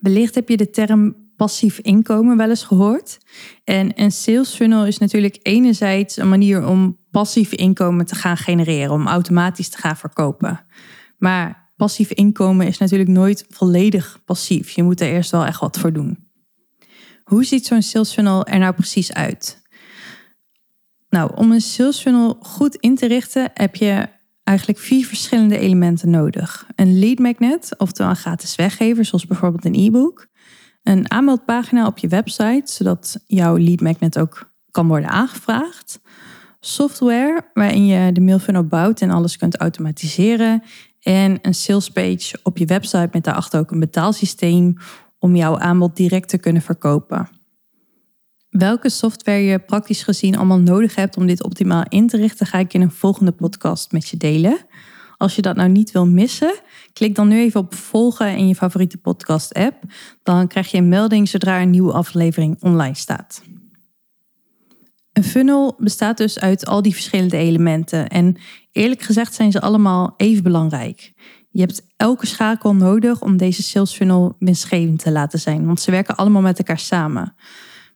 Wellicht 0.00 0.34
heb 0.34 0.48
je 0.48 0.56
de 0.56 0.70
term 0.70 1.16
passief 1.36 1.78
inkomen 1.78 2.36
wel 2.36 2.48
eens 2.48 2.64
gehoord. 2.64 3.18
En 3.64 4.00
een 4.00 4.12
sales 4.12 4.54
funnel 4.54 4.86
is 4.86 4.98
natuurlijk 4.98 5.38
enerzijds 5.42 6.16
een 6.16 6.28
manier 6.28 6.66
om 6.66 6.98
passief 7.10 7.52
inkomen 7.52 8.06
te 8.06 8.14
gaan 8.14 8.36
genereren, 8.36 8.92
om 8.92 9.06
automatisch 9.06 9.68
te 9.68 9.78
gaan 9.78 9.96
verkopen. 9.96 10.66
Maar 11.18 11.72
passief 11.76 12.10
inkomen 12.10 12.66
is 12.66 12.78
natuurlijk 12.78 13.10
nooit 13.10 13.44
volledig 13.48 14.20
passief. 14.24 14.70
Je 14.70 14.82
moet 14.82 15.00
er 15.00 15.08
eerst 15.08 15.30
wel 15.30 15.44
echt 15.44 15.60
wat 15.60 15.78
voor 15.78 15.92
doen. 15.92 16.24
Hoe 17.24 17.44
ziet 17.44 17.66
zo'n 17.66 17.82
sales 17.82 18.12
funnel 18.12 18.46
er 18.46 18.58
nou 18.58 18.74
precies 18.74 19.12
uit? 19.12 19.64
Nou, 21.16 21.30
om 21.34 21.52
een 21.52 21.60
sales 21.60 22.00
funnel 22.00 22.36
goed 22.40 22.74
in 22.74 22.94
te 22.94 23.06
richten 23.06 23.50
heb 23.54 23.76
je 23.76 24.08
eigenlijk 24.44 24.78
vier 24.78 25.06
verschillende 25.06 25.58
elementen 25.58 26.10
nodig. 26.10 26.66
Een 26.74 26.98
lead 26.98 27.18
magnet, 27.18 27.74
oftewel 27.78 28.10
een 28.10 28.16
gratis 28.16 28.56
weggever, 28.56 29.04
zoals 29.04 29.26
bijvoorbeeld 29.26 29.64
een 29.64 29.86
e-book. 29.86 30.26
Een 30.82 31.10
aanmeldpagina 31.10 31.86
op 31.86 31.98
je 31.98 32.08
website, 32.08 32.72
zodat 32.72 33.20
jouw 33.26 33.56
lead 33.56 33.80
magnet 33.80 34.18
ook 34.18 34.50
kan 34.70 34.88
worden 34.88 35.10
aangevraagd. 35.10 36.00
Software, 36.60 37.50
waarin 37.54 37.86
je 37.86 38.12
de 38.12 38.20
mailfunnel 38.20 38.64
bouwt 38.64 39.00
en 39.00 39.10
alles 39.10 39.36
kunt 39.36 39.56
automatiseren. 39.56 40.62
En 41.00 41.38
een 41.42 41.54
salespage 41.54 42.38
op 42.42 42.58
je 42.58 42.66
website 42.66 43.08
met 43.12 43.24
daarachter 43.24 43.60
ook 43.60 43.70
een 43.70 43.80
betaalsysteem 43.80 44.76
om 45.18 45.36
jouw 45.36 45.58
aanbod 45.58 45.96
direct 45.96 46.28
te 46.28 46.38
kunnen 46.38 46.62
verkopen 46.62 47.35
welke 48.58 48.88
software 48.88 49.44
je 49.44 49.58
praktisch 49.58 50.02
gezien 50.02 50.36
allemaal 50.36 50.58
nodig 50.58 50.94
hebt 50.94 51.16
om 51.16 51.26
dit 51.26 51.44
optimaal 51.44 51.84
in 51.88 52.06
te 52.08 52.16
richten, 52.16 52.46
ga 52.46 52.58
ik 52.58 52.74
in 52.74 52.80
een 52.80 52.90
volgende 52.90 53.32
podcast 53.32 53.92
met 53.92 54.08
je 54.08 54.16
delen. 54.16 54.58
Als 55.16 55.36
je 55.36 55.42
dat 55.42 55.56
nou 55.56 55.68
niet 55.68 55.90
wil 55.90 56.06
missen, 56.06 56.54
klik 56.92 57.14
dan 57.14 57.28
nu 57.28 57.38
even 57.38 57.60
op 57.60 57.74
volgen 57.74 58.36
in 58.36 58.48
je 58.48 58.54
favoriete 58.54 58.98
podcast 58.98 59.54
app. 59.54 59.82
Dan 60.22 60.46
krijg 60.46 60.70
je 60.70 60.76
een 60.76 60.88
melding 60.88 61.28
zodra 61.28 61.60
een 61.60 61.70
nieuwe 61.70 61.92
aflevering 61.92 62.56
online 62.60 62.94
staat. 62.94 63.42
Een 65.12 65.24
funnel 65.24 65.74
bestaat 65.78 66.16
dus 66.16 66.38
uit 66.38 66.66
al 66.66 66.82
die 66.82 66.92
verschillende 66.92 67.36
elementen 67.36 68.08
en 68.08 68.36
eerlijk 68.72 69.02
gezegd 69.02 69.34
zijn 69.34 69.52
ze 69.52 69.60
allemaal 69.60 70.14
even 70.16 70.42
belangrijk. 70.42 71.12
Je 71.50 71.60
hebt 71.60 71.82
elke 71.96 72.26
schakel 72.26 72.74
nodig 72.74 73.22
om 73.22 73.36
deze 73.36 73.62
sales 73.62 73.92
funnel 73.92 74.36
winstgevend 74.38 75.02
te 75.02 75.12
laten 75.12 75.38
zijn, 75.38 75.66
want 75.66 75.80
ze 75.80 75.90
werken 75.90 76.16
allemaal 76.16 76.42
met 76.42 76.58
elkaar 76.58 76.78
samen. 76.78 77.34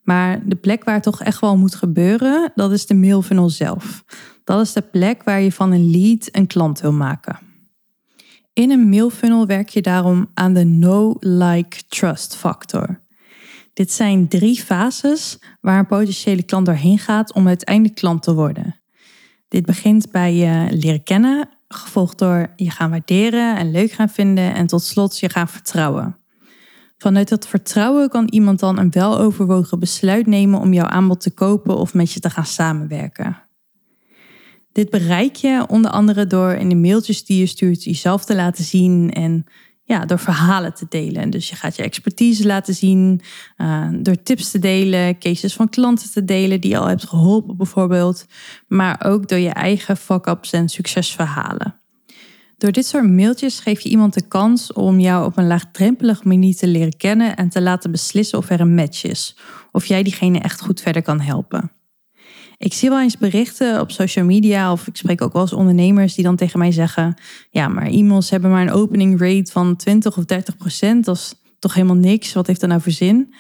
Maar 0.03 0.49
de 0.49 0.57
plek 0.57 0.85
waar 0.85 0.95
het 0.95 1.03
toch 1.03 1.23
echt 1.23 1.41
wel 1.41 1.57
moet 1.57 1.75
gebeuren, 1.75 2.53
dat 2.55 2.73
is 2.73 2.87
de 2.87 2.95
mailfunnel 2.95 3.51
zelf. 3.51 4.05
Dat 4.45 4.61
is 4.61 4.73
de 4.73 4.83
plek 4.83 5.23
waar 5.23 5.41
je 5.41 5.53
van 5.53 5.73
een 5.73 5.91
lead 5.91 6.29
een 6.33 6.47
klant 6.47 6.81
wil 6.81 6.93
maken. 6.93 7.39
In 8.53 8.71
een 8.71 8.89
mailfunnel 8.89 9.47
werk 9.47 9.69
je 9.69 9.83
daarom 9.83 10.31
aan 10.35 10.55
de 10.55 10.65
know, 10.65 11.17
like, 11.19 11.77
trust 11.89 12.37
factor. 12.37 13.01
Dit 13.73 13.93
zijn 13.93 14.29
drie 14.29 14.63
fases 14.63 15.39
waar 15.61 15.79
een 15.79 15.87
potentiële 15.87 16.43
klant 16.43 16.67
doorheen 16.67 16.99
gaat 16.99 17.33
om 17.33 17.47
uiteindelijk 17.47 17.95
klant 17.95 18.23
te 18.23 18.35
worden. 18.35 18.81
Dit 19.49 19.67
begint 19.67 20.11
bij 20.11 20.35
je 20.35 20.67
leren 20.71 21.03
kennen, 21.03 21.49
gevolgd 21.69 22.19
door 22.19 22.53
je 22.57 22.71
gaan 22.71 22.91
waarderen 22.91 23.57
en 23.57 23.71
leuk 23.71 23.93
gaan 23.93 24.09
vinden 24.09 24.55
en 24.55 24.67
tot 24.67 24.83
slot 24.83 25.19
je 25.19 25.29
gaan 25.29 25.49
vertrouwen. 25.49 26.20
Vanuit 27.03 27.29
dat 27.29 27.47
vertrouwen 27.47 28.09
kan 28.09 28.29
iemand 28.31 28.59
dan 28.59 28.79
een 28.79 28.91
weloverwogen 28.91 29.79
besluit 29.79 30.27
nemen 30.27 30.61
om 30.61 30.73
jouw 30.73 30.87
aanbod 30.87 31.21
te 31.21 31.31
kopen 31.31 31.77
of 31.77 31.95
met 31.95 32.13
je 32.13 32.21
te 32.21 32.31
gaan 32.31 32.47
samenwerken. 32.47 33.37
Dit 34.73 34.91
bereik 34.91 35.37
je 35.37 35.65
onder 35.69 35.91
andere 35.91 36.27
door 36.27 36.53
in 36.53 36.69
de 36.69 36.75
mailtjes 36.75 37.25
die 37.25 37.39
je 37.39 37.47
stuurt 37.47 37.85
jezelf 37.85 38.25
te 38.25 38.35
laten 38.35 38.65
zien 38.65 39.11
en 39.13 39.45
ja, 39.83 40.05
door 40.05 40.19
verhalen 40.19 40.75
te 40.75 40.87
delen. 40.89 41.31
Dus 41.31 41.49
je 41.49 41.57
gaat 41.57 41.77
je 41.77 41.83
expertise 41.83 42.47
laten 42.47 42.75
zien, 42.75 43.21
uh, 43.57 43.89
door 43.93 44.23
tips 44.23 44.51
te 44.51 44.59
delen, 44.59 45.19
cases 45.19 45.55
van 45.55 45.69
klanten 45.69 46.11
te 46.11 46.25
delen 46.25 46.61
die 46.61 46.71
je 46.71 46.79
al 46.79 46.87
hebt 46.87 47.09
geholpen 47.09 47.57
bijvoorbeeld, 47.57 48.27
maar 48.69 49.05
ook 49.05 49.29
door 49.29 49.39
je 49.39 49.49
eigen 49.49 49.97
fuck-ups 49.97 50.53
en 50.53 50.69
succesverhalen. 50.69 51.80
Door 52.61 52.73
dit 52.73 52.87
soort 52.87 53.11
mailtjes 53.11 53.61
geef 53.61 53.81
je 53.81 53.89
iemand 53.89 54.15
de 54.15 54.29
kans 54.29 54.73
om 54.73 54.99
jou 54.99 55.27
op 55.27 55.37
een 55.37 55.47
laagdrempelige 55.47 56.29
manier 56.29 56.57
te 56.57 56.67
leren 56.67 56.97
kennen 56.97 57.37
en 57.37 57.49
te 57.49 57.63
laten 57.63 57.91
beslissen 57.91 58.39
of 58.39 58.51
er 58.51 58.61
een 58.61 58.75
match 58.75 59.05
is, 59.05 59.37
of 59.73 59.87
jij 59.87 60.03
diegene 60.03 60.39
echt 60.39 60.61
goed 60.61 60.81
verder 60.81 61.03
kan 61.03 61.21
helpen. 61.21 61.73
Ik 62.57 62.73
zie 62.73 62.89
wel 62.89 63.01
eens 63.01 63.19
berichten 63.19 63.81
op 63.81 63.91
social 63.91 64.25
media 64.25 64.73
of 64.73 64.87
ik 64.87 64.97
spreek 64.97 65.23
ook 65.23 65.33
wel 65.33 65.43
eens 65.43 65.53
ondernemers 65.53 66.15
die 66.15 66.25
dan 66.25 66.37
tegen 66.37 66.59
mij 66.59 66.73
zeggen: 66.73 67.15
Ja, 67.51 67.69
maar 67.69 67.87
e-mails 67.87 68.31
hebben 68.31 68.51
maar 68.51 68.63
een 68.63 68.73
opening 68.73 69.21
rate 69.21 69.53
van 69.53 69.77
20 69.77 70.17
of 70.17 70.25
30 70.25 70.57
procent. 70.57 71.05
Dat 71.05 71.17
is 71.17 71.35
toch 71.59 71.75
helemaal 71.75 71.97
niks. 71.97 72.33
Wat 72.33 72.47
heeft 72.47 72.61
dat 72.61 72.69
nou 72.69 72.83
voor 72.83 72.93
zin? 72.93 73.35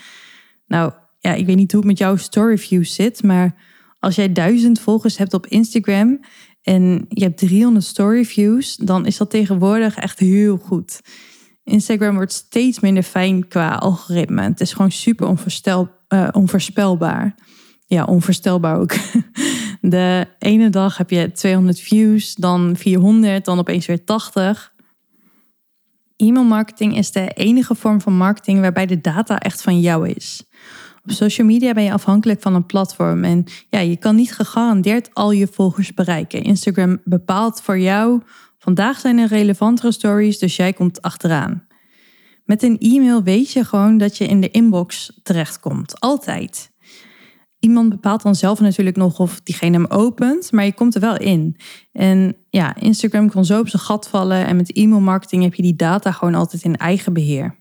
Nou 0.66 0.92
ja, 1.18 1.32
ik 1.34 1.46
weet 1.46 1.56
niet 1.56 1.72
hoe 1.72 1.80
het 1.80 1.90
met 1.90 1.98
jouw 1.98 2.16
story 2.16 2.58
views 2.58 2.94
zit, 2.94 3.22
maar 3.22 3.54
als 3.98 4.14
jij 4.14 4.32
duizend 4.32 4.80
volgers 4.80 5.16
hebt 5.16 5.34
op 5.34 5.46
Instagram 5.46 6.20
en 6.62 7.04
je 7.08 7.24
hebt 7.24 7.38
300 7.38 7.84
story 7.84 8.24
views, 8.24 8.76
dan 8.76 9.06
is 9.06 9.16
dat 9.16 9.30
tegenwoordig 9.30 9.96
echt 9.96 10.18
heel 10.18 10.56
goed. 10.56 11.00
Instagram 11.64 12.14
wordt 12.14 12.32
steeds 12.32 12.80
minder 12.80 13.02
fijn 13.02 13.48
qua 13.48 13.74
algoritme. 13.74 14.42
Het 14.42 14.60
is 14.60 14.72
gewoon 14.72 14.90
super 14.90 15.36
uh, 16.08 16.28
onvoorspelbaar 16.32 17.34
ja, 17.90 18.04
onvoorstelbaar 18.04 18.78
ook. 18.78 18.92
De 19.80 20.26
ene 20.38 20.70
dag 20.70 20.96
heb 20.96 21.10
je 21.10 21.32
200 21.32 21.80
views, 21.80 22.34
dan 22.34 22.76
400, 22.76 23.44
dan 23.44 23.58
opeens 23.58 23.86
weer 23.86 24.04
80. 24.04 24.72
E-mail 26.16 26.44
marketing 26.44 26.96
is 26.96 27.12
de 27.12 27.28
enige 27.28 27.74
vorm 27.74 28.00
van 28.00 28.16
marketing 28.16 28.60
waarbij 28.60 28.86
de 28.86 29.00
data 29.00 29.38
echt 29.38 29.62
van 29.62 29.80
jou 29.80 30.08
is. 30.08 30.42
Op 31.04 31.10
social 31.10 31.46
media 31.46 31.72
ben 31.72 31.82
je 31.82 31.92
afhankelijk 31.92 32.40
van 32.40 32.54
een 32.54 32.66
platform 32.66 33.24
en 33.24 33.44
ja, 33.68 33.78
je 33.78 33.96
kan 33.96 34.14
niet 34.16 34.32
gegarandeerd 34.32 35.14
al 35.14 35.30
je 35.32 35.46
volgers 35.46 35.94
bereiken. 35.94 36.42
Instagram 36.42 37.00
bepaalt 37.04 37.60
voor 37.60 37.78
jou, 37.78 38.22
vandaag 38.58 39.00
zijn 39.00 39.18
er 39.18 39.28
relevantere 39.28 39.92
stories, 39.92 40.38
dus 40.38 40.56
jij 40.56 40.72
komt 40.72 41.02
achteraan. 41.02 41.66
Met 42.44 42.62
een 42.62 42.78
e-mail 42.78 43.22
weet 43.22 43.52
je 43.52 43.64
gewoon 43.64 43.98
dat 43.98 44.16
je 44.16 44.26
in 44.26 44.40
de 44.40 44.50
inbox 44.50 45.20
terechtkomt, 45.22 46.00
altijd. 46.00 46.70
Iemand 47.58 47.88
bepaalt 47.88 48.22
dan 48.22 48.34
zelf 48.34 48.60
natuurlijk 48.60 48.96
nog 48.96 49.18
of 49.18 49.40
diegene 49.40 49.76
hem 49.76 49.86
opent, 49.86 50.52
maar 50.52 50.64
je 50.64 50.74
komt 50.74 50.94
er 50.94 51.00
wel 51.00 51.16
in. 51.16 51.56
En 51.92 52.36
ja, 52.50 52.76
Instagram 52.76 53.30
kan 53.30 53.44
zo 53.44 53.60
op 53.60 53.68
zijn 53.68 53.82
gat 53.82 54.08
vallen 54.08 54.46
en 54.46 54.56
met 54.56 54.72
e-mail 54.72 55.00
marketing 55.00 55.42
heb 55.42 55.54
je 55.54 55.62
die 55.62 55.76
data 55.76 56.12
gewoon 56.12 56.34
altijd 56.34 56.62
in 56.62 56.76
eigen 56.76 57.12
beheer. 57.12 57.59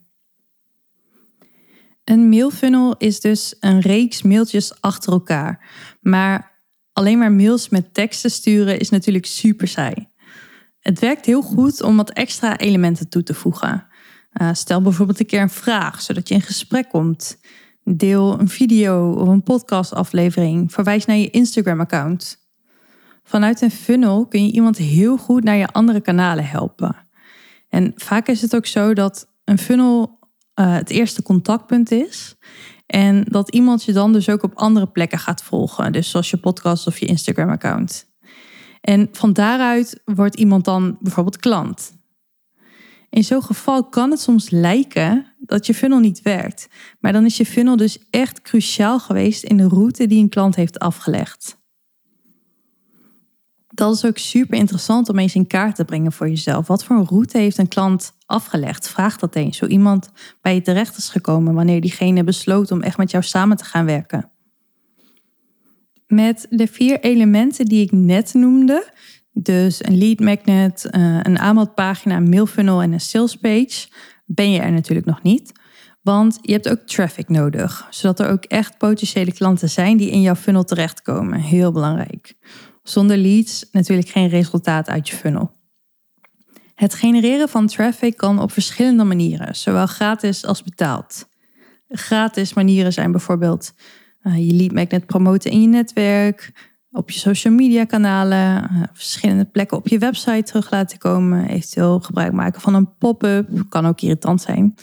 Een 2.10 2.30
mailfunnel 2.30 2.96
is 2.98 3.20
dus 3.20 3.56
een 3.60 3.80
reeks 3.80 4.22
mailtjes 4.22 4.82
achter 4.82 5.12
elkaar. 5.12 5.66
Maar 6.02 6.62
alleen 6.94 7.18
maar 7.18 7.32
mails 7.32 7.70
met 7.70 7.94
teksten 7.94 8.32
sturen 8.32 8.80
is 8.80 8.90
natuurlijk 8.90 9.26
super 9.26 9.68
saai. 9.68 10.08
Het 10.80 11.00
werkt 11.00 11.26
heel 11.26 11.42
goed 11.42 11.82
om 11.82 11.96
wat 11.96 12.10
extra 12.10 12.58
elementen 12.58 13.10
toe 13.10 13.24
te 13.24 13.34
voegen. 13.34 13.88
Uh, 14.42 14.50
stel 14.54 14.82
bijvoorbeeld 14.82 15.20
een 15.20 15.26
keer 15.26 15.42
een 15.42 15.50
vraag, 15.50 16.02
zodat 16.02 16.28
je 16.28 16.34
in 16.34 16.42
gesprek 16.42 16.90
komt. 16.90 17.40
Deel 17.84 18.40
een 18.40 18.50
video 18.50 19.12
of 19.12 19.28
een 19.28 19.44
podcastaflevering. 19.44 20.72
Verwijs 20.72 21.06
naar 21.06 21.18
je 21.18 21.30
Instagram-account. 21.30 22.38
Vanuit 23.24 23.62
een 23.62 23.72
funnel 23.72 24.28
kun 24.28 24.46
je 24.46 24.52
iemand 24.52 24.78
heel 24.78 25.18
goed 25.18 25.44
naar 25.44 25.58
je 25.58 25.68
andere 25.68 26.02
kanalen 26.02 26.46
helpen. 26.46 26.96
En 27.70 27.94
vaak 27.96 28.28
is 28.28 28.42
het 28.42 28.56
ook 28.56 28.66
zo 28.66 28.94
dat 28.94 29.28
een 29.44 29.58
funnel 29.58 30.19
uh, 30.60 30.74
het 30.74 30.90
eerste 30.90 31.22
contactpunt 31.22 31.92
is. 31.92 32.36
En 32.86 33.24
dat 33.24 33.50
iemand 33.50 33.84
je 33.84 33.94
dan 33.94 34.14
dus 34.14 34.30
ook 34.30 34.44
op 34.44 34.56
andere 34.56 34.88
plekken 34.88 35.20
gaat 35.20 35.44
volgen. 35.44 35.92
Dus 35.92 36.10
zoals 36.10 36.30
je 36.30 36.38
podcast 36.38 36.88
of 36.88 36.98
je 36.98 37.06
Instagram-account. 37.06 38.08
En 38.82 39.10
van 39.12 39.34
daaruit 39.34 40.02
wordt 40.06 40.36
iemand 40.36 40.66
dan 40.66 40.98
bijvoorbeeld 41.00 41.38
klant. 41.38 41.98
In 43.10 43.24
zo'n 43.24 43.44
geval 43.44 43.90
kan 43.90 44.12
het 44.12 44.20
soms 44.20 44.50
lijken 44.50 45.34
dat 45.40 45.66
je 45.66 45.74
funnel 45.74 46.00
niet 46.00 46.22
werkt. 46.22 46.68
Maar 47.00 47.14
dan 47.14 47.26
is 47.26 47.38
je 47.38 47.46
funnel 47.46 47.78
dus 47.78 47.98
echt 48.10 48.42
cruciaal 48.42 49.00
geweest 49.00 49.44
in 49.44 49.58
de 49.58 49.68
route 49.68 50.08
die 50.08 50.22
een 50.22 50.30
klant 50.30 50.56
heeft 50.56 50.80
afgelegd. 50.80 51.59
Dat 53.80 53.96
is 53.96 54.06
ook 54.06 54.18
super 54.18 54.58
interessant 54.58 55.10
om 55.10 55.20
eens 55.20 55.36
in 55.36 55.48
kaart 55.48 55.76
te 55.76 55.86
brengen 55.86 56.12
voor 56.12 56.30
jezelf. 56.30 56.68
Wat 56.68 56.84
voor 56.84 56.96
een 56.96 57.08
route 57.08 57.38
heeft 57.38 57.58
een 57.58 57.68
klant 57.68 58.14
afgelegd? 58.26 58.90
Vraag 58.90 59.18
dat 59.18 59.36
eens. 59.36 59.58
Zo 59.58 59.66
iemand 59.66 60.10
bij 60.42 60.54
je 60.54 60.62
terecht 60.62 60.98
is 60.98 61.10
gekomen 61.10 61.54
wanneer 61.54 61.82
diegene 61.82 62.24
besloot 62.24 62.72
om 62.72 62.82
echt 62.82 62.98
met 62.98 63.12
jou 63.12 63.24
samen 63.24 63.58
te 63.58 63.64
gaan 63.64 63.86
werken. 63.86 64.32
Met 66.08 66.48
de 66.50 66.68
vier 66.68 67.00
elementen 67.00 67.66
die 67.66 67.82
ik 67.82 67.92
net 67.92 68.34
noemde, 68.34 68.92
dus 69.32 69.86
een 69.86 69.98
lead 69.98 70.20
magnet, 70.20 70.86
eh, 70.86 71.20
een 71.22 71.40
aanbodpagina, 71.40 72.16
een 72.16 72.30
mailfunnel 72.30 72.82
en 72.82 72.92
een 72.92 73.00
sales 73.00 73.36
page, 73.36 73.88
ben 74.26 74.52
je 74.52 74.60
er 74.60 74.72
natuurlijk 74.72 75.08
nog 75.08 75.22
niet. 75.22 75.52
Want 76.02 76.40
je 76.42 76.52
hebt 76.52 76.70
ook 76.70 76.80
traffic 76.80 77.30
nodig, 77.30 77.88
zodat 77.90 78.20
er 78.20 78.30
ook 78.30 78.44
echt 78.44 78.78
potentiële 78.78 79.34
klanten 79.34 79.70
zijn 79.70 79.98
die 79.98 80.10
in 80.10 80.22
jouw 80.22 80.36
funnel 80.36 80.64
terechtkomen. 80.64 81.40
Heel 81.40 81.72
belangrijk. 81.72 82.36
Zonder 82.90 83.18
leads 83.18 83.66
natuurlijk 83.72 84.10
geen 84.10 84.28
resultaat 84.28 84.90
uit 84.90 85.10
je 85.10 85.16
funnel. 85.16 85.52
Het 86.76 86.94
genereren 86.94 87.50
van 87.50 87.68
traffic 87.68 88.18
kan 88.18 88.40
op 88.40 88.52
verschillende 88.52 89.04
manieren, 89.04 89.56
zowel 89.56 89.86
gratis 89.86 90.46
als 90.46 90.64
betaald. 90.64 91.28
Gratis 91.88 92.54
manieren 92.54 92.94
zijn 92.94 93.12
bijvoorbeeld 93.12 93.74
uh, 94.24 94.48
je 94.48 94.54
lead 94.54 94.72
magnet 94.72 95.06
promoten 95.06 95.52
in 95.52 95.62
je 95.62 95.68
netwerk, 95.68 96.52
op 96.92 97.12
je 97.12 97.20
social 97.20 97.54
media 97.54 97.86
kanalen, 97.86 98.70
uh, 98.72 98.84
verschillende 98.94 99.46
plekken 99.46 99.78
op 99.78 99.88
je 99.88 99.98
website 99.98 100.44
terug 100.44 100.72
laten 100.72 100.98
komen. 100.98 101.48
Eventueel 101.48 102.00
gebruik 102.00 102.32
maken 102.32 102.62
van 102.62 102.74
een 102.74 102.98
pop-up, 102.98 103.48
kan 103.70 103.86
ook 103.86 104.02
irritant 104.02 104.42
zijn. 104.42 104.76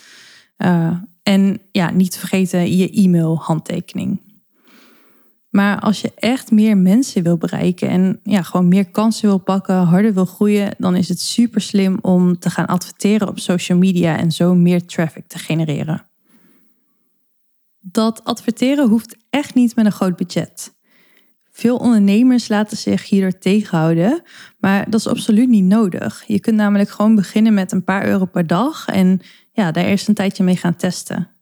Uh, 0.59 0.97
en 1.23 1.59
ja, 1.73 1.91
niet 1.91 2.11
te 2.11 2.19
vergeten 2.19 2.77
je 2.77 2.91
e-mail 2.91 3.39
handtekening. 3.39 4.25
Maar 5.57 5.81
als 5.81 6.01
je 6.01 6.13
echt 6.15 6.51
meer 6.51 6.77
mensen 6.77 7.23
wil 7.23 7.37
bereiken 7.37 7.89
en 7.89 8.21
ja, 8.23 8.43
gewoon 8.43 8.69
meer 8.69 8.91
kansen 8.91 9.29
wil 9.29 9.39
pakken, 9.39 9.77
harder 9.77 10.15
wil 10.15 10.25
groeien, 10.25 10.75
dan 10.79 10.97
is 10.97 11.09
het 11.09 11.21
super 11.21 11.61
slim 11.61 11.99
om 12.01 12.39
te 12.39 12.51
gaan 12.51 12.67
adverteren 12.67 13.29
op 13.29 13.39
social 13.39 13.79
media 13.79 14.19
en 14.19 14.33
zo 14.33 14.55
meer 14.55 14.87
traffic 14.87 15.27
te 15.27 15.39
genereren. 15.39 16.07
Dat 17.81 18.25
adverteren 18.25 18.89
hoeft 18.89 19.17
echt 19.31 19.55
niet 19.55 19.77
met 19.77 19.87
een 19.87 19.93
groot 19.93 20.17
budget. 20.17 20.75
Veel 21.51 21.77
ondernemers 21.77 22.49
laten 22.49 22.77
zich 22.77 23.09
hierdoor 23.09 23.39
tegenhouden, 23.39 24.23
maar 24.59 24.91
dat 24.91 25.01
is 25.01 25.09
absoluut 25.09 25.49
niet 25.49 25.65
nodig. 25.65 26.25
Je 26.27 26.41
kunt 26.41 26.57
namelijk 26.57 26.91
gewoon 26.91 27.15
beginnen 27.15 27.55
met 27.55 27.73
een 27.73 27.85
paar 27.85 28.07
euro 28.07 28.25
per 28.25 28.47
dag 28.47 28.87
en 28.89 29.21
ja, 29.53 29.71
daar 29.71 29.85
eerst 29.85 30.09
een 30.09 30.15
tijdje 30.15 30.45
mee 30.45 30.57
gaan 30.57 30.77
testen. 30.77 31.36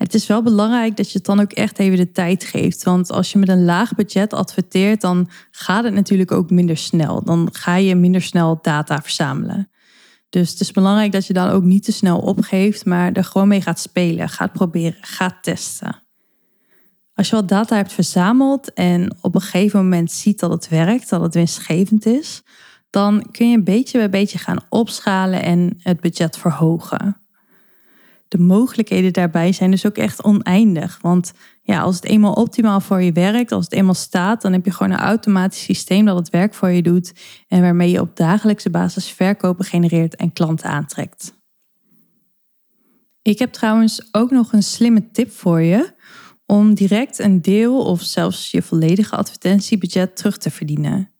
Het 0.00 0.14
is 0.14 0.26
wel 0.26 0.42
belangrijk 0.42 0.96
dat 0.96 1.10
je 1.10 1.18
het 1.18 1.26
dan 1.26 1.40
ook 1.40 1.52
echt 1.52 1.78
even 1.78 1.96
de 1.96 2.12
tijd 2.12 2.44
geeft. 2.44 2.82
Want 2.82 3.10
als 3.10 3.32
je 3.32 3.38
met 3.38 3.48
een 3.48 3.64
laag 3.64 3.94
budget 3.94 4.32
adverteert, 4.32 5.00
dan 5.00 5.28
gaat 5.50 5.84
het 5.84 5.94
natuurlijk 5.94 6.32
ook 6.32 6.50
minder 6.50 6.76
snel. 6.76 7.22
Dan 7.24 7.48
ga 7.52 7.76
je 7.76 7.94
minder 7.94 8.22
snel 8.22 8.58
data 8.62 9.02
verzamelen. 9.02 9.70
Dus 10.28 10.50
het 10.50 10.60
is 10.60 10.70
belangrijk 10.70 11.12
dat 11.12 11.26
je 11.26 11.32
dan 11.32 11.48
ook 11.48 11.62
niet 11.62 11.84
te 11.84 11.92
snel 11.92 12.18
opgeeft, 12.18 12.84
maar 12.84 13.12
er 13.12 13.24
gewoon 13.24 13.48
mee 13.48 13.60
gaat 13.60 13.80
spelen, 13.80 14.28
gaat 14.28 14.52
proberen, 14.52 14.98
gaat 15.00 15.42
testen. 15.42 16.02
Als 17.14 17.28
je 17.28 17.36
wat 17.36 17.48
data 17.48 17.76
hebt 17.76 17.92
verzameld 17.92 18.72
en 18.72 19.16
op 19.20 19.34
een 19.34 19.40
gegeven 19.40 19.82
moment 19.82 20.12
ziet 20.12 20.40
dat 20.40 20.50
het 20.50 20.68
werkt, 20.68 21.08
dat 21.08 21.20
het 21.20 21.34
winstgevend 21.34 22.06
is, 22.06 22.42
dan 22.90 23.26
kun 23.30 23.50
je 23.50 23.56
een 23.56 23.64
beetje 23.64 23.98
bij 23.98 24.10
beetje 24.10 24.38
gaan 24.38 24.64
opschalen 24.68 25.42
en 25.42 25.78
het 25.78 26.00
budget 26.00 26.38
verhogen. 26.38 27.20
De 28.30 28.38
mogelijkheden 28.38 29.12
daarbij 29.12 29.52
zijn 29.52 29.70
dus 29.70 29.86
ook 29.86 29.96
echt 29.96 30.24
oneindig. 30.24 30.98
Want 31.02 31.32
ja, 31.62 31.80
als 31.80 31.94
het 31.94 32.04
eenmaal 32.04 32.32
optimaal 32.32 32.80
voor 32.80 33.02
je 33.02 33.12
werkt, 33.12 33.52
als 33.52 33.64
het 33.64 33.72
eenmaal 33.72 33.94
staat, 33.94 34.42
dan 34.42 34.52
heb 34.52 34.64
je 34.64 34.70
gewoon 34.70 34.92
een 34.92 34.98
automatisch 34.98 35.62
systeem 35.62 36.04
dat 36.04 36.16
het 36.16 36.30
werk 36.30 36.54
voor 36.54 36.68
je 36.68 36.82
doet 36.82 37.12
en 37.48 37.60
waarmee 37.60 37.90
je 37.90 38.00
op 38.00 38.16
dagelijkse 38.16 38.70
basis 38.70 39.10
verkopen 39.10 39.64
genereert 39.64 40.16
en 40.16 40.32
klanten 40.32 40.70
aantrekt. 40.70 41.34
Ik 43.22 43.38
heb 43.38 43.52
trouwens 43.52 44.08
ook 44.12 44.30
nog 44.30 44.52
een 44.52 44.62
slimme 44.62 45.10
tip 45.10 45.30
voor 45.32 45.60
je 45.60 45.92
om 46.46 46.74
direct 46.74 47.18
een 47.18 47.42
deel 47.42 47.84
of 47.84 48.02
zelfs 48.02 48.50
je 48.50 48.62
volledige 48.62 49.16
advertentiebudget 49.16 50.16
terug 50.16 50.38
te 50.38 50.50
verdienen. 50.50 51.10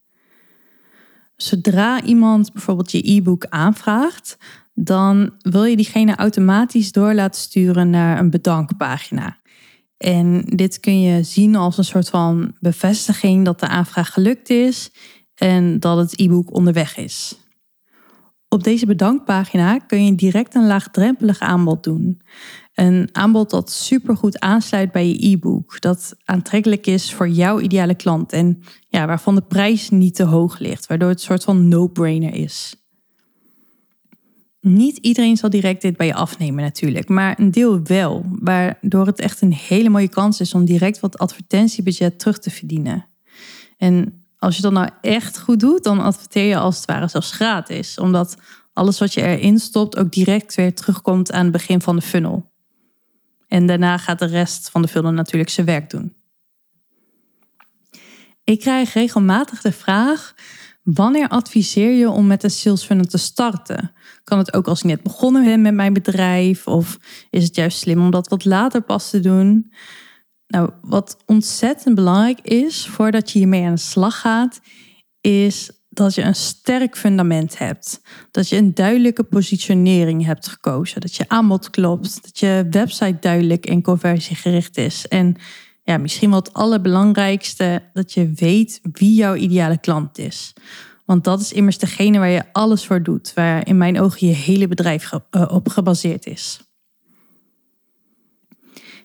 Zodra 1.36 2.02
iemand 2.02 2.52
bijvoorbeeld 2.52 2.92
je 2.92 3.12
e-book 3.12 3.46
aanvraagt, 3.46 4.36
dan 4.82 5.30
wil 5.40 5.64
je 5.64 5.76
diegene 5.76 6.16
automatisch 6.16 6.92
door 6.92 7.14
laten 7.14 7.40
sturen 7.40 7.90
naar 7.90 8.18
een 8.18 8.30
bedankpagina. 8.30 9.38
En 9.96 10.42
dit 10.44 10.80
kun 10.80 11.00
je 11.00 11.22
zien 11.22 11.56
als 11.56 11.78
een 11.78 11.84
soort 11.84 12.08
van 12.08 12.54
bevestiging 12.60 13.44
dat 13.44 13.60
de 13.60 13.68
aanvraag 13.68 14.12
gelukt 14.12 14.50
is 14.50 14.90
en 15.34 15.80
dat 15.80 15.96
het 15.96 16.20
e-book 16.20 16.54
onderweg 16.54 16.96
is. 16.96 17.38
Op 18.48 18.64
deze 18.64 18.86
bedankpagina 18.86 19.78
kun 19.78 20.04
je 20.04 20.14
direct 20.14 20.54
een 20.54 20.66
laagdrempelig 20.66 21.38
aanbod 21.40 21.84
doen. 21.84 22.22
Een 22.74 23.08
aanbod 23.12 23.50
dat 23.50 23.70
supergoed 23.70 24.40
aansluit 24.40 24.92
bij 24.92 25.08
je 25.08 25.30
e-book, 25.30 25.80
dat 25.80 26.14
aantrekkelijk 26.24 26.86
is 26.86 27.14
voor 27.14 27.28
jouw 27.28 27.60
ideale 27.60 27.94
klant 27.94 28.32
en 28.32 28.62
ja, 28.88 29.06
waarvan 29.06 29.34
de 29.34 29.42
prijs 29.42 29.90
niet 29.90 30.14
te 30.14 30.24
hoog 30.24 30.58
ligt, 30.58 30.86
waardoor 30.86 31.08
het 31.08 31.18
een 31.18 31.24
soort 31.24 31.44
van 31.44 31.68
no-brainer 31.68 32.34
is. 32.34 32.79
Niet 34.60 34.96
iedereen 34.96 35.36
zal 35.36 35.50
direct 35.50 35.82
dit 35.82 35.96
bij 35.96 36.06
je 36.06 36.14
afnemen 36.14 36.64
natuurlijk, 36.64 37.08
maar 37.08 37.38
een 37.38 37.50
deel 37.50 37.82
wel, 37.82 38.24
waardoor 38.30 39.06
het 39.06 39.20
echt 39.20 39.40
een 39.40 39.52
hele 39.52 39.88
mooie 39.88 40.08
kans 40.08 40.40
is 40.40 40.54
om 40.54 40.64
direct 40.64 41.00
wat 41.00 41.18
advertentiebudget 41.18 42.18
terug 42.18 42.38
te 42.38 42.50
verdienen. 42.50 43.06
En 43.76 44.24
als 44.38 44.56
je 44.56 44.62
dat 44.62 44.72
nou 44.72 44.88
echt 45.00 45.38
goed 45.40 45.60
doet, 45.60 45.84
dan 45.84 46.00
adverteer 46.00 46.44
je 46.44 46.58
als 46.58 46.76
het 46.76 46.84
ware 46.84 47.08
zelfs 47.08 47.32
gratis, 47.32 47.98
omdat 47.98 48.36
alles 48.72 48.98
wat 48.98 49.14
je 49.14 49.22
erin 49.22 49.58
stopt 49.58 49.96
ook 49.96 50.12
direct 50.12 50.54
weer 50.54 50.74
terugkomt 50.74 51.32
aan 51.32 51.42
het 51.42 51.52
begin 51.52 51.80
van 51.80 51.96
de 51.96 52.02
funnel. 52.02 52.50
En 53.48 53.66
daarna 53.66 53.98
gaat 53.98 54.18
de 54.18 54.26
rest 54.26 54.70
van 54.70 54.82
de 54.82 54.88
funnel 54.88 55.12
natuurlijk 55.12 55.50
zijn 55.50 55.66
werk 55.66 55.90
doen. 55.90 56.14
Ik 58.44 58.60
krijg 58.60 58.92
regelmatig 58.92 59.60
de 59.60 59.72
vraag: 59.72 60.34
wanneer 60.94 61.28
adviseer 61.28 61.92
je 61.92 62.10
om 62.10 62.26
met 62.26 62.44
een 62.44 62.50
sales 62.50 62.84
funnel 62.84 63.04
te 63.04 63.18
starten? 63.18 63.92
Kan 64.24 64.38
het 64.38 64.54
ook 64.54 64.66
als 64.66 64.78
ik 64.78 64.84
net 64.84 65.02
begonnen 65.02 65.44
ben 65.44 65.62
met 65.62 65.74
mijn 65.74 65.92
bedrijf? 65.92 66.66
Of 66.66 66.98
is 67.30 67.44
het 67.44 67.54
juist 67.54 67.78
slim 67.78 68.00
om 68.00 68.10
dat 68.10 68.28
wat 68.28 68.44
later 68.44 68.82
pas 68.82 69.10
te 69.10 69.20
doen? 69.20 69.72
Nou, 70.46 70.70
wat 70.82 71.16
ontzettend 71.26 71.94
belangrijk 71.94 72.40
is 72.40 72.86
voordat 72.86 73.30
je 73.30 73.38
hiermee 73.38 73.64
aan 73.64 73.74
de 73.74 73.80
slag 73.80 74.20
gaat, 74.20 74.60
is 75.20 75.70
dat 75.88 76.14
je 76.14 76.22
een 76.22 76.34
sterk 76.34 76.96
fundament 76.96 77.58
hebt. 77.58 78.00
Dat 78.30 78.48
je 78.48 78.56
een 78.56 78.74
duidelijke 78.74 79.22
positionering 79.22 80.24
hebt 80.24 80.48
gekozen. 80.48 81.00
Dat 81.00 81.14
je 81.14 81.28
aanbod 81.28 81.70
klopt. 81.70 82.22
Dat 82.22 82.38
je 82.38 82.66
website 82.70 83.16
duidelijk 83.20 83.66
en 83.66 83.82
conversiegericht 83.82 84.76
is. 84.76 85.08
En 85.08 85.36
ja, 85.82 85.98
misschien 85.98 86.30
wat 86.30 86.46
het 86.46 86.56
allerbelangrijkste, 86.56 87.82
dat 87.92 88.12
je 88.12 88.32
weet 88.34 88.80
wie 88.92 89.14
jouw 89.14 89.34
ideale 89.34 89.78
klant 89.78 90.18
is. 90.18 90.52
Want 91.04 91.24
dat 91.24 91.40
is 91.40 91.52
immers 91.52 91.78
degene 91.78 92.18
waar 92.18 92.28
je 92.28 92.52
alles 92.52 92.86
voor 92.86 93.02
doet, 93.02 93.32
waar 93.34 93.66
in 93.66 93.76
mijn 93.76 94.00
ogen 94.00 94.26
je 94.26 94.34
hele 94.34 94.68
bedrijf 94.68 95.12
eh, 95.30 95.46
op 95.50 95.68
gebaseerd 95.68 96.26
is. 96.26 96.60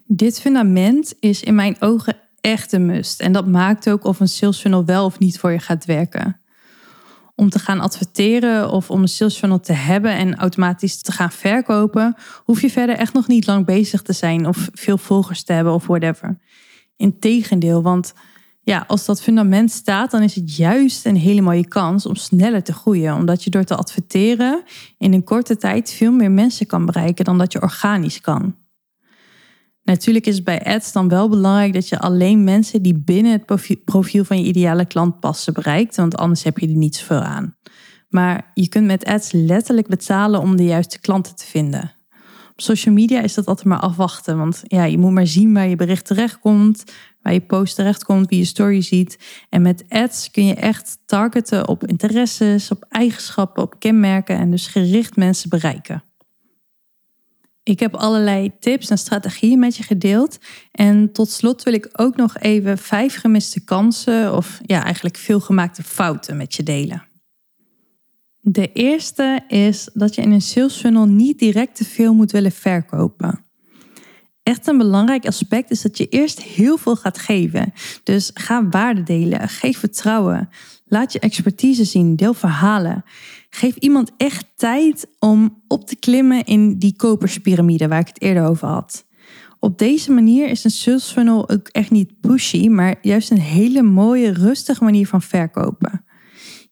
Dit 0.08 0.40
fundament 0.40 1.14
is 1.20 1.44
in 1.44 1.56
mijn 1.56 1.76
ogen 1.80 2.18
echt 2.42 2.72
een 2.72 2.86
must. 2.86 3.20
En 3.20 3.32
dat 3.32 3.48
maakt 3.48 3.90
ook 3.90 4.04
of 4.04 4.20
een 4.20 4.28
sales 4.28 4.60
funnel 4.60 4.86
wel 4.86 5.06
of 5.06 5.20
niet 5.20 5.40
voor 5.40 5.52
je 5.52 5.60
gaat 5.60 5.86
werken. 5.86 6.40
Om 7.36 7.50
te 7.50 7.60
gaan 7.60 7.80
adverteren 7.80 8.70
of 8.70 8.90
om 8.90 9.02
een 9.02 9.08
sales 9.08 9.38
funnel 9.38 9.60
te 9.60 9.74
hebben 9.74 10.12
en 10.12 10.36
automatisch 10.36 11.02
te 11.02 11.12
gaan 11.12 11.32
verkopen, 11.32 12.16
hoef 12.44 12.62
je 12.62 12.70
verder 12.70 12.96
echt 12.96 13.14
nog 13.14 13.28
niet 13.28 13.48
lang 13.48 13.66
bezig 13.66 14.02
te 14.02 14.14
zijn 14.14 14.48
of 14.48 14.70
veel 14.74 14.98
volgers 14.98 15.44
te 15.44 15.54
hebben 15.54 15.74
of 15.74 15.88
whatever. 15.88 16.38
Integendeel, 16.96 17.82
want 17.82 18.14
ja, 18.66 18.84
als 18.88 19.06
dat 19.06 19.22
fundament 19.22 19.72
staat, 19.72 20.12
dan 20.12 20.22
is 20.22 20.36
het 20.36 20.56
juist 20.56 21.06
een 21.06 21.16
hele 21.16 21.42
mooie 21.42 21.68
kans 21.68 22.06
om 22.06 22.16
sneller 22.16 22.64
te 22.64 22.74
groeien. 22.74 23.16
Omdat 23.16 23.44
je 23.44 23.50
door 23.50 23.64
te 23.64 23.76
adverteren 23.76 24.64
in 24.98 25.14
een 25.14 25.24
korte 25.24 25.58
tijd 25.58 25.92
veel 25.92 26.12
meer 26.12 26.32
mensen 26.32 26.66
kan 26.66 26.86
bereiken 26.86 27.26
dan 27.26 27.38
dat 27.38 27.52
je 27.52 27.62
organisch 27.62 28.22
kan. 28.22 28.56
Natuurlijk 29.84 30.26
is 30.26 30.36
het 30.36 30.44
bij 30.44 30.64
ads 30.64 30.92
dan 30.92 31.08
wel 31.08 31.30
belangrijk 31.30 31.74
dat 31.74 31.90
je 31.90 32.00
alleen 32.00 32.44
mensen 32.44 32.82
die 32.82 32.96
binnen 32.96 33.32
het 33.32 33.46
profiel 33.86 34.24
van 34.24 34.38
je 34.38 34.48
ideale 34.48 34.86
klant 34.86 35.20
passen 35.20 35.54
bereikt, 35.54 35.96
want 35.96 36.18
anders 36.18 36.44
heb 36.44 36.58
je 36.58 36.68
er 36.68 36.76
niet 36.76 36.96
zoveel 36.96 37.22
aan. 37.22 37.56
Maar 38.10 38.52
je 38.54 38.70
kunt 38.70 38.86
met 38.86 39.06
ads 39.06 39.32
letterlijk 39.32 39.88
betalen 39.88 40.42
om 40.42 40.56
de 40.56 40.64
juiste 40.64 41.00
klanten 41.00 41.36
te 41.36 41.46
vinden. 41.46 41.95
Op 42.56 42.62
social 42.62 42.94
media 42.94 43.22
is 43.22 43.34
dat 43.34 43.46
altijd 43.46 43.68
maar 43.68 43.80
afwachten, 43.80 44.38
want 44.38 44.64
ja, 44.64 44.84
je 44.84 44.98
moet 44.98 45.12
maar 45.12 45.28
zien 45.28 45.54
waar 45.54 45.68
je 45.68 45.76
bericht 45.76 46.06
terechtkomt, 46.06 46.84
waar 47.22 47.34
je 47.34 47.42
post 47.42 47.76
terechtkomt, 47.76 48.30
wie 48.30 48.40
je 48.40 48.46
story 48.46 48.82
ziet. 48.82 49.20
En 49.50 49.62
met 49.62 49.86
ads 49.90 50.32
kun 50.32 50.46
je 50.46 50.54
echt 50.54 50.98
targeten 51.06 51.68
op 51.68 51.86
interesses, 51.86 52.72
op 52.72 52.86
eigenschappen, 52.90 53.64
op 53.64 53.80
kenmerken 53.80 54.38
en 54.38 54.52
dus 54.52 54.68
gericht 54.68 55.16
mensen 55.16 55.50
bereiken. 55.50 56.04
Ik 57.64 57.80
heb 57.80 57.96
allerlei 57.96 58.52
tips 58.60 58.90
en 58.90 58.98
strategieën 58.98 59.60
met 59.60 59.78
je 59.78 59.84
gedeeld. 59.84 60.38
En 60.72 61.12
tot 61.12 61.30
slot 61.32 61.64
wil 61.64 61.74
ik 61.74 61.90
ook 61.92 62.16
nog 62.16 62.38
even 62.38 62.78
vijf 62.78 63.16
gemiste 63.16 63.64
kansen 63.64 64.36
of 64.36 64.60
ja, 64.66 64.84
eigenlijk 64.84 65.18
veel 65.18 65.40
gemaakte 65.40 65.84
fouten 65.84 66.38
met 66.38 66.56
je 66.56 66.64
delen. 66.64 67.04
De 68.48 68.72
eerste 68.72 69.44
is 69.48 69.90
dat 69.94 70.16
je 70.16 70.22
in 70.22 70.32
een 70.32 70.42
sales 70.42 70.76
funnel 70.76 71.06
niet 71.06 71.40
direct 71.40 71.76
te 71.76 71.86
veel 71.86 72.14
moet 72.14 72.32
willen 72.32 72.52
verkopen. 72.52 73.46
Echt 74.44 74.68
een 74.68 74.78
belangrijk 74.78 75.26
aspect 75.26 75.72
is 75.72 75.82
dat 75.82 75.98
je 75.98 76.08
eerst 76.08 76.42
heel 76.42 76.78
veel 76.78 76.96
gaat 76.96 77.18
geven. 77.18 77.74
Dus 78.04 78.32
ga 78.34 78.68
waarde 78.70 79.04
delen, 79.04 79.50
geef 79.50 79.78
vertrouwen, 79.78 80.50
laat 80.86 81.14
je 81.14 81.20
expertise 81.20 81.84
zien, 81.84 82.16
deel 82.16 82.34
verhalen. 82.34 83.04
Geef 83.50 83.76
iemand 83.76 84.12
echt 84.18 84.46
tijd 84.56 85.08
om 85.20 85.64
op 85.68 85.88
te 85.88 85.96
klimmen 85.96 86.44
in 86.44 86.78
die 86.78 86.96
koperspyramide 86.96 87.88
waar 87.88 88.00
ik 88.00 88.08
het 88.08 88.22
eerder 88.22 88.46
over 88.46 88.68
had. 88.68 89.06
Op 89.60 89.78
deze 89.78 90.12
manier 90.12 90.48
is 90.50 90.64
een 90.64 90.72
sales 90.72 91.12
funnel 91.12 91.50
ook 91.50 91.68
echt 91.68 91.92
niet 91.92 92.20
pushy, 92.20 92.68
maar 92.68 92.96
juist 93.02 93.32
een 93.32 93.40
hele 93.40 93.82
mooie, 93.82 94.34
rustige 94.34 94.84
manier 94.84 95.08
van 95.08 95.22
verkopen. 95.22 96.04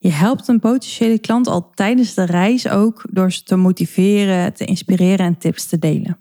Je 0.03 0.11
helpt 0.11 0.47
een 0.47 0.59
potentiële 0.59 1.19
klant 1.19 1.47
al 1.47 1.69
tijdens 1.73 2.13
de 2.13 2.23
reis 2.23 2.67
ook 2.67 3.05
door 3.11 3.31
ze 3.31 3.43
te 3.43 3.55
motiveren, 3.55 4.53
te 4.53 4.65
inspireren 4.65 5.25
en 5.25 5.37
tips 5.37 5.65
te 5.65 5.79
delen. 5.79 6.17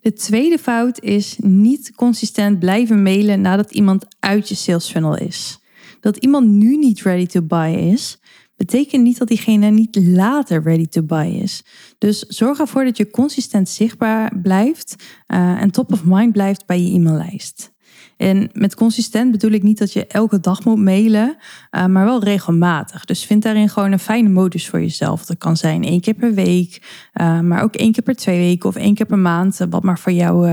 De 0.00 0.12
tweede 0.12 0.58
fout 0.58 1.00
is 1.00 1.36
niet 1.38 1.92
consistent 1.94 2.58
blijven 2.58 3.02
mailen 3.02 3.40
nadat 3.40 3.72
iemand 3.72 4.06
uit 4.20 4.48
je 4.48 4.54
sales 4.54 4.90
funnel 4.90 5.18
is. 5.18 5.58
Dat 6.00 6.16
iemand 6.16 6.48
nu 6.48 6.76
niet 6.76 7.02
ready 7.02 7.26
to 7.26 7.42
buy 7.42 7.74
is, 7.74 8.18
betekent 8.56 9.02
niet 9.02 9.18
dat 9.18 9.28
diegene 9.28 9.70
niet 9.70 9.96
later 9.96 10.62
ready 10.62 10.86
to 10.86 11.02
buy 11.02 11.26
is. 11.26 11.64
Dus 11.98 12.18
zorg 12.18 12.58
ervoor 12.58 12.84
dat 12.84 12.96
je 12.96 13.10
consistent 13.10 13.68
zichtbaar 13.68 14.40
blijft 14.40 14.94
uh, 15.26 15.62
en 15.62 15.70
top 15.70 15.92
of 15.92 16.04
mind 16.04 16.32
blijft 16.32 16.66
bij 16.66 16.80
je 16.80 16.94
e-maillijst. 16.94 17.74
En 18.16 18.50
met 18.52 18.74
consistent 18.74 19.30
bedoel 19.30 19.50
ik 19.50 19.62
niet 19.62 19.78
dat 19.78 19.92
je 19.92 20.06
elke 20.06 20.40
dag 20.40 20.64
moet 20.64 20.78
mailen, 20.78 21.36
uh, 21.70 21.86
maar 21.86 22.04
wel 22.04 22.22
regelmatig. 22.22 23.04
Dus 23.04 23.24
vind 23.24 23.42
daarin 23.42 23.68
gewoon 23.68 23.92
een 23.92 23.98
fijne 23.98 24.28
modus 24.28 24.68
voor 24.68 24.80
jezelf. 24.80 25.24
Dat 25.24 25.38
kan 25.38 25.56
zijn 25.56 25.84
één 25.84 26.00
keer 26.00 26.14
per 26.14 26.34
week, 26.34 26.82
uh, 27.20 27.40
maar 27.40 27.62
ook 27.62 27.74
één 27.74 27.92
keer 27.92 28.02
per 28.02 28.16
twee 28.16 28.38
weken 28.38 28.68
of 28.68 28.76
één 28.76 28.94
keer 28.94 29.06
per 29.06 29.18
maand, 29.18 29.58
wat 29.70 29.82
maar 29.82 29.98
voor 29.98 30.12
jou 30.12 30.48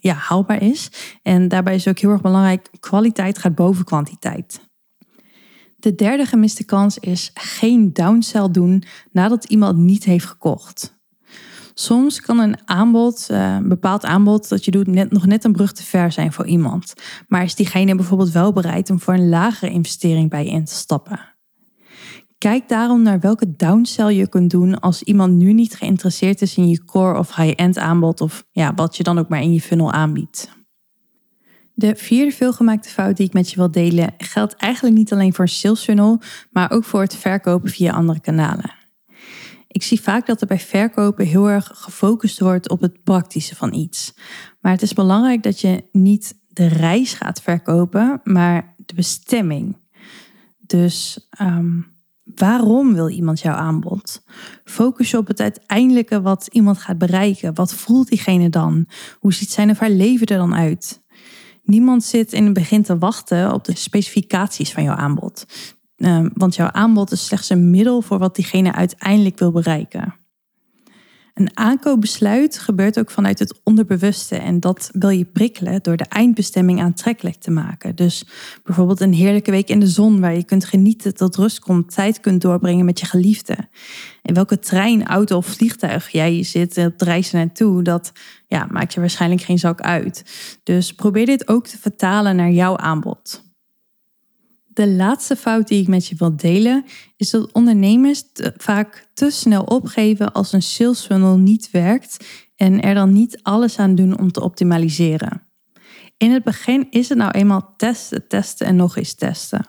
ja, 0.00 0.14
haalbaar 0.14 0.62
is. 0.62 0.90
En 1.22 1.48
daarbij 1.48 1.74
is 1.74 1.88
ook 1.88 1.98
heel 1.98 2.10
erg 2.10 2.20
belangrijk, 2.20 2.68
kwaliteit 2.80 3.38
gaat 3.38 3.54
boven 3.54 3.84
kwantiteit. 3.84 4.68
De 5.76 5.94
derde 5.94 6.26
gemiste 6.26 6.64
kans 6.64 6.98
is 6.98 7.30
geen 7.34 7.92
downsell 7.92 8.50
doen 8.50 8.82
nadat 9.12 9.44
iemand 9.44 9.76
niet 9.76 10.04
heeft 10.04 10.24
gekocht. 10.24 10.99
Soms 11.80 12.20
kan 12.20 12.38
een 12.38 12.56
aanbod, 12.64 13.26
eh, 13.30 13.54
een 13.54 13.68
bepaald 13.68 14.04
aanbod 14.04 14.48
dat 14.48 14.64
je 14.64 14.70
doet, 14.70 14.86
net, 14.86 15.10
nog 15.10 15.26
net 15.26 15.44
een 15.44 15.52
brug 15.52 15.72
te 15.72 15.82
ver 15.82 16.12
zijn 16.12 16.32
voor 16.32 16.46
iemand. 16.46 16.94
Maar 17.28 17.42
is 17.42 17.54
diegene 17.54 17.94
bijvoorbeeld 17.94 18.30
wel 18.30 18.52
bereid 18.52 18.90
om 18.90 19.00
voor 19.00 19.14
een 19.14 19.28
lagere 19.28 19.70
investering 19.70 20.30
bij 20.30 20.44
je 20.44 20.50
in 20.50 20.64
te 20.64 20.74
stappen? 20.74 21.20
Kijk 22.38 22.68
daarom 22.68 23.02
naar 23.02 23.20
welke 23.20 23.56
downsell 23.56 24.14
je 24.14 24.28
kunt 24.28 24.50
doen 24.50 24.80
als 24.80 25.02
iemand 25.02 25.32
nu 25.32 25.52
niet 25.52 25.74
geïnteresseerd 25.74 26.42
is 26.42 26.56
in 26.56 26.68
je 26.68 26.84
core 26.84 27.18
of 27.18 27.34
high-end 27.34 27.78
aanbod 27.78 28.20
of 28.20 28.44
ja, 28.50 28.74
wat 28.74 28.96
je 28.96 29.02
dan 29.02 29.18
ook 29.18 29.28
maar 29.28 29.42
in 29.42 29.52
je 29.52 29.60
funnel 29.60 29.92
aanbiedt. 29.92 30.50
De 31.74 31.96
vierde 31.96 32.32
veelgemaakte 32.32 32.88
fout 32.88 33.16
die 33.16 33.26
ik 33.26 33.32
met 33.32 33.50
je 33.50 33.56
wil 33.56 33.70
delen 33.70 34.14
geldt 34.18 34.54
eigenlijk 34.54 34.96
niet 34.96 35.12
alleen 35.12 35.34
voor 35.34 35.44
een 35.44 35.50
sales 35.50 35.84
funnel, 35.84 36.20
maar 36.50 36.70
ook 36.70 36.84
voor 36.84 37.00
het 37.00 37.16
verkopen 37.16 37.70
via 37.70 37.92
andere 37.92 38.20
kanalen. 38.20 38.79
Ik 39.72 39.82
zie 39.82 40.00
vaak 40.00 40.26
dat 40.26 40.40
er 40.40 40.46
bij 40.46 40.58
verkopen 40.58 41.26
heel 41.26 41.48
erg 41.48 41.70
gefocust 41.74 42.40
wordt 42.40 42.68
op 42.68 42.80
het 42.80 43.02
praktische 43.02 43.56
van 43.56 43.74
iets. 43.74 44.14
Maar 44.60 44.72
het 44.72 44.82
is 44.82 44.92
belangrijk 44.92 45.42
dat 45.42 45.60
je 45.60 45.84
niet 45.92 46.34
de 46.48 46.66
reis 46.66 47.12
gaat 47.12 47.42
verkopen, 47.42 48.20
maar 48.24 48.74
de 48.76 48.94
bestemming. 48.94 49.76
Dus 50.58 51.28
um, 51.40 51.98
Waarom 52.34 52.94
wil 52.94 53.08
iemand 53.08 53.40
jouw 53.40 53.54
aanbod? 53.54 54.22
Focus 54.64 55.10
je 55.10 55.16
op 55.16 55.26
het 55.26 55.40
uiteindelijke 55.40 56.20
wat 56.20 56.48
iemand 56.52 56.78
gaat 56.78 56.98
bereiken. 56.98 57.54
Wat 57.54 57.74
voelt 57.74 58.08
diegene 58.08 58.48
dan? 58.48 58.86
Hoe 59.18 59.32
ziet 59.32 59.50
zijn 59.50 59.70
of 59.70 59.78
haar 59.78 59.90
leven 59.90 60.26
er 60.26 60.38
dan 60.38 60.54
uit? 60.54 61.02
Niemand 61.62 62.04
zit 62.04 62.32
in 62.32 62.44
het 62.44 62.52
begin 62.52 62.82
te 62.82 62.98
wachten 62.98 63.52
op 63.52 63.64
de 63.64 63.76
specificaties 63.76 64.72
van 64.72 64.82
jouw 64.82 64.94
aanbod. 64.94 65.46
Ehm, 66.00 66.28
want 66.34 66.54
jouw 66.54 66.70
aanbod 66.70 67.12
is 67.12 67.24
slechts 67.24 67.48
een 67.48 67.70
middel 67.70 68.02
voor 68.02 68.18
wat 68.18 68.34
diegene 68.34 68.72
uiteindelijk 68.72 69.38
wil 69.38 69.52
bereiken. 69.52 70.14
Een 71.34 71.50
aankoopbesluit 71.56 72.58
gebeurt 72.58 72.98
ook 72.98 73.10
vanuit 73.10 73.38
het 73.38 73.60
onderbewuste 73.64 74.36
en 74.36 74.60
dat 74.60 74.90
wil 74.92 75.08
je 75.08 75.24
prikkelen 75.24 75.82
door 75.82 75.96
de 75.96 76.04
eindbestemming 76.04 76.80
aantrekkelijk 76.80 77.36
te 77.36 77.50
maken. 77.50 77.96
Dus 77.96 78.26
bijvoorbeeld 78.64 79.00
een 79.00 79.12
heerlijke 79.12 79.50
week 79.50 79.68
in 79.68 79.80
de 79.80 79.86
zon 79.86 80.20
waar 80.20 80.34
je 80.34 80.44
kunt 80.44 80.64
genieten 80.64 81.14
tot 81.14 81.36
rust 81.36 81.58
komt, 81.58 81.94
tijd 81.94 82.20
kunt 82.20 82.40
doorbrengen 82.40 82.84
met 82.84 83.00
je 83.00 83.06
geliefde. 83.06 83.56
In 84.22 84.34
welke 84.34 84.58
trein, 84.58 85.06
auto 85.06 85.36
of 85.36 85.46
vliegtuig 85.46 86.08
jij 86.08 86.42
zit 86.42 86.76
op 86.76 87.00
reizen 87.00 87.38
naartoe, 87.38 87.82
dat 87.82 88.12
ja, 88.46 88.66
maakt 88.70 88.94
je 88.94 89.00
waarschijnlijk 89.00 89.42
geen 89.42 89.58
zak 89.58 89.80
uit. 89.80 90.24
Dus 90.62 90.94
probeer 90.94 91.26
dit 91.26 91.48
ook 91.48 91.66
te 91.66 91.78
vertalen 91.78 92.36
naar 92.36 92.50
jouw 92.50 92.76
aanbod. 92.76 93.49
De 94.80 94.88
laatste 94.88 95.36
fout 95.36 95.68
die 95.68 95.80
ik 95.80 95.88
met 95.88 96.06
je 96.06 96.14
wil 96.18 96.36
delen 96.36 96.84
is 97.16 97.30
dat 97.30 97.52
ondernemers 97.52 98.22
vaak 98.56 99.10
te 99.14 99.30
snel 99.30 99.62
opgeven 99.62 100.32
als 100.32 100.52
een 100.52 100.62
sales 100.62 101.00
funnel 101.06 101.36
niet 101.36 101.70
werkt 101.70 102.26
en 102.56 102.80
er 102.80 102.94
dan 102.94 103.12
niet 103.12 103.38
alles 103.42 103.78
aan 103.78 103.94
doen 103.94 104.18
om 104.18 104.32
te 104.32 104.40
optimaliseren. 104.42 105.42
In 106.16 106.30
het 106.30 106.44
begin 106.44 106.86
is 106.90 107.08
het 107.08 107.18
nou 107.18 107.30
eenmaal 107.30 107.74
testen, 107.76 108.28
testen 108.28 108.66
en 108.66 108.76
nog 108.76 108.96
eens 108.96 109.14
testen. 109.14 109.66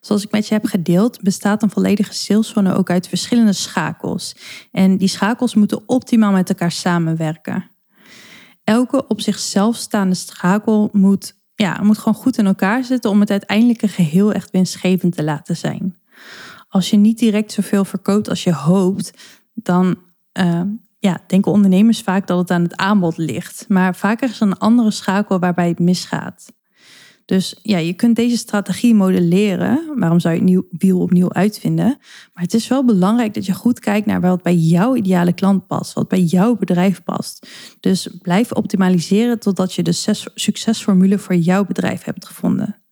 Zoals 0.00 0.24
ik 0.24 0.30
met 0.30 0.48
je 0.48 0.54
heb 0.54 0.66
gedeeld, 0.66 1.22
bestaat 1.22 1.62
een 1.62 1.70
volledige 1.70 2.14
sales 2.14 2.50
funnel 2.50 2.76
ook 2.76 2.90
uit 2.90 3.08
verschillende 3.08 3.52
schakels. 3.52 4.36
En 4.70 4.96
die 4.96 5.08
schakels 5.08 5.54
moeten 5.54 5.82
optimaal 5.88 6.32
met 6.32 6.48
elkaar 6.48 6.72
samenwerken. 6.72 7.70
Elke 8.64 9.06
op 9.06 9.20
zichzelf 9.20 9.76
staande 9.76 10.14
schakel 10.14 10.88
moet 10.92 11.42
ja, 11.54 11.72
het 11.72 11.82
moet 11.82 11.98
gewoon 11.98 12.14
goed 12.14 12.38
in 12.38 12.46
elkaar 12.46 12.84
zitten 12.84 13.10
om 13.10 13.20
het 13.20 13.30
uiteindelijke 13.30 13.88
geheel 13.88 14.32
echt 14.32 14.50
winstgevend 14.50 15.16
te 15.16 15.24
laten 15.24 15.56
zijn. 15.56 15.96
Als 16.68 16.90
je 16.90 16.96
niet 16.96 17.18
direct 17.18 17.52
zoveel 17.52 17.84
verkoopt 17.84 18.28
als 18.28 18.44
je 18.44 18.54
hoopt, 18.54 19.12
dan 19.54 19.96
uh, 20.38 20.62
ja, 20.98 21.20
denken 21.26 21.52
ondernemers 21.52 22.00
vaak 22.00 22.26
dat 22.26 22.38
het 22.38 22.50
aan 22.50 22.62
het 22.62 22.76
aanbod 22.76 23.16
ligt. 23.16 23.64
Maar 23.68 23.94
vaker 23.94 24.28
is 24.28 24.40
er 24.40 24.46
een 24.46 24.58
andere 24.58 24.90
schakel 24.90 25.38
waarbij 25.38 25.68
het 25.68 25.78
misgaat. 25.78 26.52
Dus 27.24 27.58
ja, 27.62 27.78
je 27.78 27.92
kunt 27.92 28.16
deze 28.16 28.36
strategie 28.36 28.94
modelleren. 28.94 29.92
Waarom 29.96 30.20
zou 30.20 30.34
je 30.34 30.40
het 30.40 30.48
nieuw, 30.48 30.66
wiel 30.70 31.00
opnieuw 31.00 31.32
uitvinden? 31.32 31.98
Maar 32.32 32.42
het 32.42 32.54
is 32.54 32.68
wel 32.68 32.84
belangrijk 32.84 33.34
dat 33.34 33.46
je 33.46 33.52
goed 33.52 33.80
kijkt 33.80 34.06
naar 34.06 34.20
wat 34.20 34.42
bij 34.42 34.54
jouw 34.54 34.96
ideale 34.96 35.32
klant 35.32 35.66
past, 35.66 35.92
wat 35.92 36.08
bij 36.08 36.20
jouw 36.20 36.56
bedrijf 36.56 37.02
past. 37.02 37.48
Dus 37.80 38.08
blijf 38.22 38.52
optimaliseren 38.52 39.38
totdat 39.38 39.74
je 39.74 39.82
de 39.82 40.14
succesformule 40.34 41.18
voor 41.18 41.34
jouw 41.34 41.64
bedrijf 41.64 42.04
hebt 42.04 42.26
gevonden. 42.26 42.82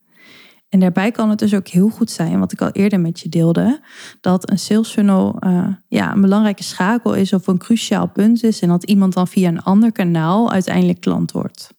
En 0.69 0.81
daarbij 0.81 1.11
kan 1.11 1.31
het 1.31 1.39
dus 1.39 1.55
ook 1.55 1.69
heel 1.69 1.89
goed 1.89 2.11
zijn, 2.11 2.39
wat 2.39 2.53
ik 2.53 2.61
al 2.61 2.71
eerder 2.71 3.01
met 3.01 3.21
je 3.21 3.29
deelde, 3.29 3.81
dat 4.21 4.51
een 4.51 4.59
sales 4.59 4.91
funnel 4.91 5.37
uh, 5.41 5.67
ja, 5.89 6.13
een 6.13 6.21
belangrijke 6.21 6.63
schakel 6.63 7.15
is 7.15 7.33
of 7.33 7.47
een 7.47 7.59
cruciaal 7.59 8.09
punt 8.09 8.43
is 8.43 8.61
en 8.61 8.69
dat 8.69 8.85
iemand 8.85 9.13
dan 9.13 9.29
via 9.29 9.49
een 9.49 9.63
ander 9.63 9.93
kanaal 9.93 10.51
uiteindelijk 10.53 11.01
klant 11.01 11.33
wordt. 11.33 11.71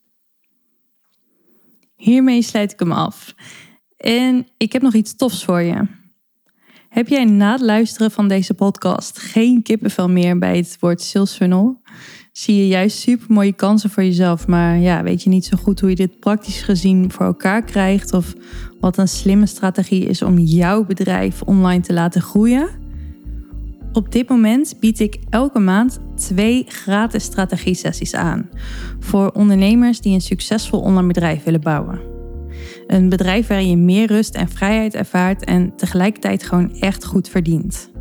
Hiermee 2.04 2.42
sluit 2.42 2.72
ik 2.72 2.80
hem 2.80 2.92
af. 2.92 3.36
En 3.98 4.48
ik 4.58 4.74
heb 4.74 4.82
nog 4.82 4.94
iets 4.94 5.16
tofs 5.16 5.46
voor 5.46 5.62
je. 5.62 5.88
Heb 6.90 7.08
jij 7.08 7.26
na 7.26 7.52
het 7.52 7.62
luisteren 7.62 8.12
van 8.12 8.28
deze 8.28 8.54
podcast 8.54 9.20
geen 9.20 9.62
kippenvel 9.62 10.10
meer 10.10 10.40
bij 10.40 10.58
het 10.58 10.78
woord 10.80 11.02
sales 11.02 11.36
funnel? 11.36 11.82
Zie 12.32 12.56
je 12.56 12.68
juist 12.68 12.98
super 12.98 13.26
mooie 13.30 13.54
kansen 13.54 13.90
voor 13.90 14.04
jezelf, 14.04 14.48
maar 14.48 14.78
ja, 14.78 15.04
weet 15.04 15.24
je 15.24 15.30
niet 15.30 15.46
zo 15.46 15.58
goed 15.58 15.80
hoe 15.80 15.90
je 15.90 15.96
dit 15.96 16.20
praktisch 16.20 16.62
gezien 16.62 17.12
voor 17.12 17.26
elkaar 17.26 17.64
krijgt 17.64 18.14
of 18.14 18.34
wat 18.80 18.98
een 18.98 19.08
slimme 19.08 19.46
strategie 19.46 20.06
is 20.06 20.22
om 20.22 20.38
jouw 20.38 20.86
bedrijf 20.86 21.42
online 21.42 21.82
te 21.82 21.94
laten 21.94 22.22
groeien? 22.22 22.83
Op 23.94 24.12
dit 24.12 24.30
moment 24.30 24.76
bied 24.80 25.00
ik 25.00 25.20
elke 25.30 25.60
maand 25.60 26.00
twee 26.16 26.66
gratis 26.68 27.24
strategie-sessies 27.24 28.14
aan 28.14 28.50
voor 29.00 29.32
ondernemers 29.32 30.02
die 30.02 30.14
een 30.14 30.22
succesvol 30.22 30.80
online 30.80 31.08
bedrijf 31.08 31.44
willen 31.44 31.62
bouwen. 31.62 32.02
Een 32.88 33.10
bedrijf 33.10 33.48
waarin 33.48 33.70
je 33.70 33.78
meer 33.78 34.08
rust 34.08 34.36
en 34.36 34.50
vrijheid 34.50 34.96
ervaart 34.96 35.44
en 35.44 35.76
tegelijkertijd 35.76 36.44
gewoon 36.44 36.76
echt 36.80 37.06
goed 37.06 37.30
verdient. 37.30 37.92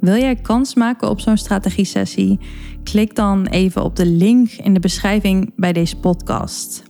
Wil 0.00 0.16
jij 0.16 0.36
kans 0.36 0.74
maken 0.74 1.10
op 1.10 1.20
zo'n 1.20 1.36
strategie-sessie? 1.36 2.38
Klik 2.82 3.14
dan 3.14 3.46
even 3.46 3.82
op 3.82 3.96
de 3.96 4.06
link 4.06 4.50
in 4.50 4.74
de 4.74 4.80
beschrijving 4.80 5.52
bij 5.56 5.72
deze 5.72 5.96
podcast. 5.96 6.82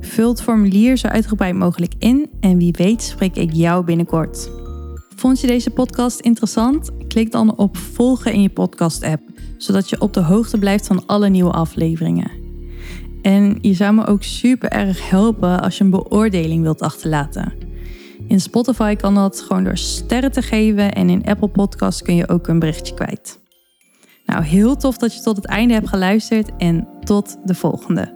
Vul 0.00 0.28
het 0.28 0.42
formulier 0.42 0.96
zo 0.96 1.06
uitgebreid 1.06 1.54
mogelijk 1.54 1.92
in 1.98 2.30
en 2.40 2.58
wie 2.58 2.74
weet 2.78 3.02
spreek 3.02 3.36
ik 3.36 3.52
jou 3.52 3.84
binnenkort. 3.84 4.63
Vond 5.16 5.40
je 5.40 5.46
deze 5.46 5.70
podcast 5.70 6.20
interessant? 6.20 6.90
Klik 7.08 7.32
dan 7.32 7.56
op 7.56 7.76
volgen 7.76 8.32
in 8.32 8.42
je 8.42 8.48
podcast-app, 8.48 9.22
zodat 9.58 9.88
je 9.88 10.00
op 10.00 10.12
de 10.12 10.20
hoogte 10.20 10.58
blijft 10.58 10.86
van 10.86 11.06
alle 11.06 11.28
nieuwe 11.28 11.50
afleveringen. 11.50 12.30
En 13.22 13.58
je 13.60 13.74
zou 13.74 13.94
me 13.94 14.06
ook 14.06 14.22
super 14.22 14.70
erg 14.70 15.10
helpen 15.10 15.60
als 15.60 15.78
je 15.78 15.84
een 15.84 15.90
beoordeling 15.90 16.62
wilt 16.62 16.80
achterlaten. 16.80 17.52
In 18.28 18.40
Spotify 18.40 18.94
kan 18.94 19.14
dat 19.14 19.40
gewoon 19.40 19.64
door 19.64 19.76
sterren 19.76 20.32
te 20.32 20.42
geven 20.42 20.92
en 20.92 21.10
in 21.10 21.24
Apple 21.24 21.48
Podcasts 21.48 22.02
kun 22.02 22.14
je 22.14 22.28
ook 22.28 22.48
een 22.48 22.58
berichtje 22.58 22.94
kwijt. 22.94 23.40
Nou, 24.26 24.44
heel 24.44 24.76
tof 24.76 24.96
dat 24.96 25.14
je 25.14 25.20
tot 25.20 25.36
het 25.36 25.46
einde 25.46 25.74
hebt 25.74 25.88
geluisterd 25.88 26.50
en 26.58 26.88
tot 27.04 27.36
de 27.44 27.54
volgende. 27.54 28.13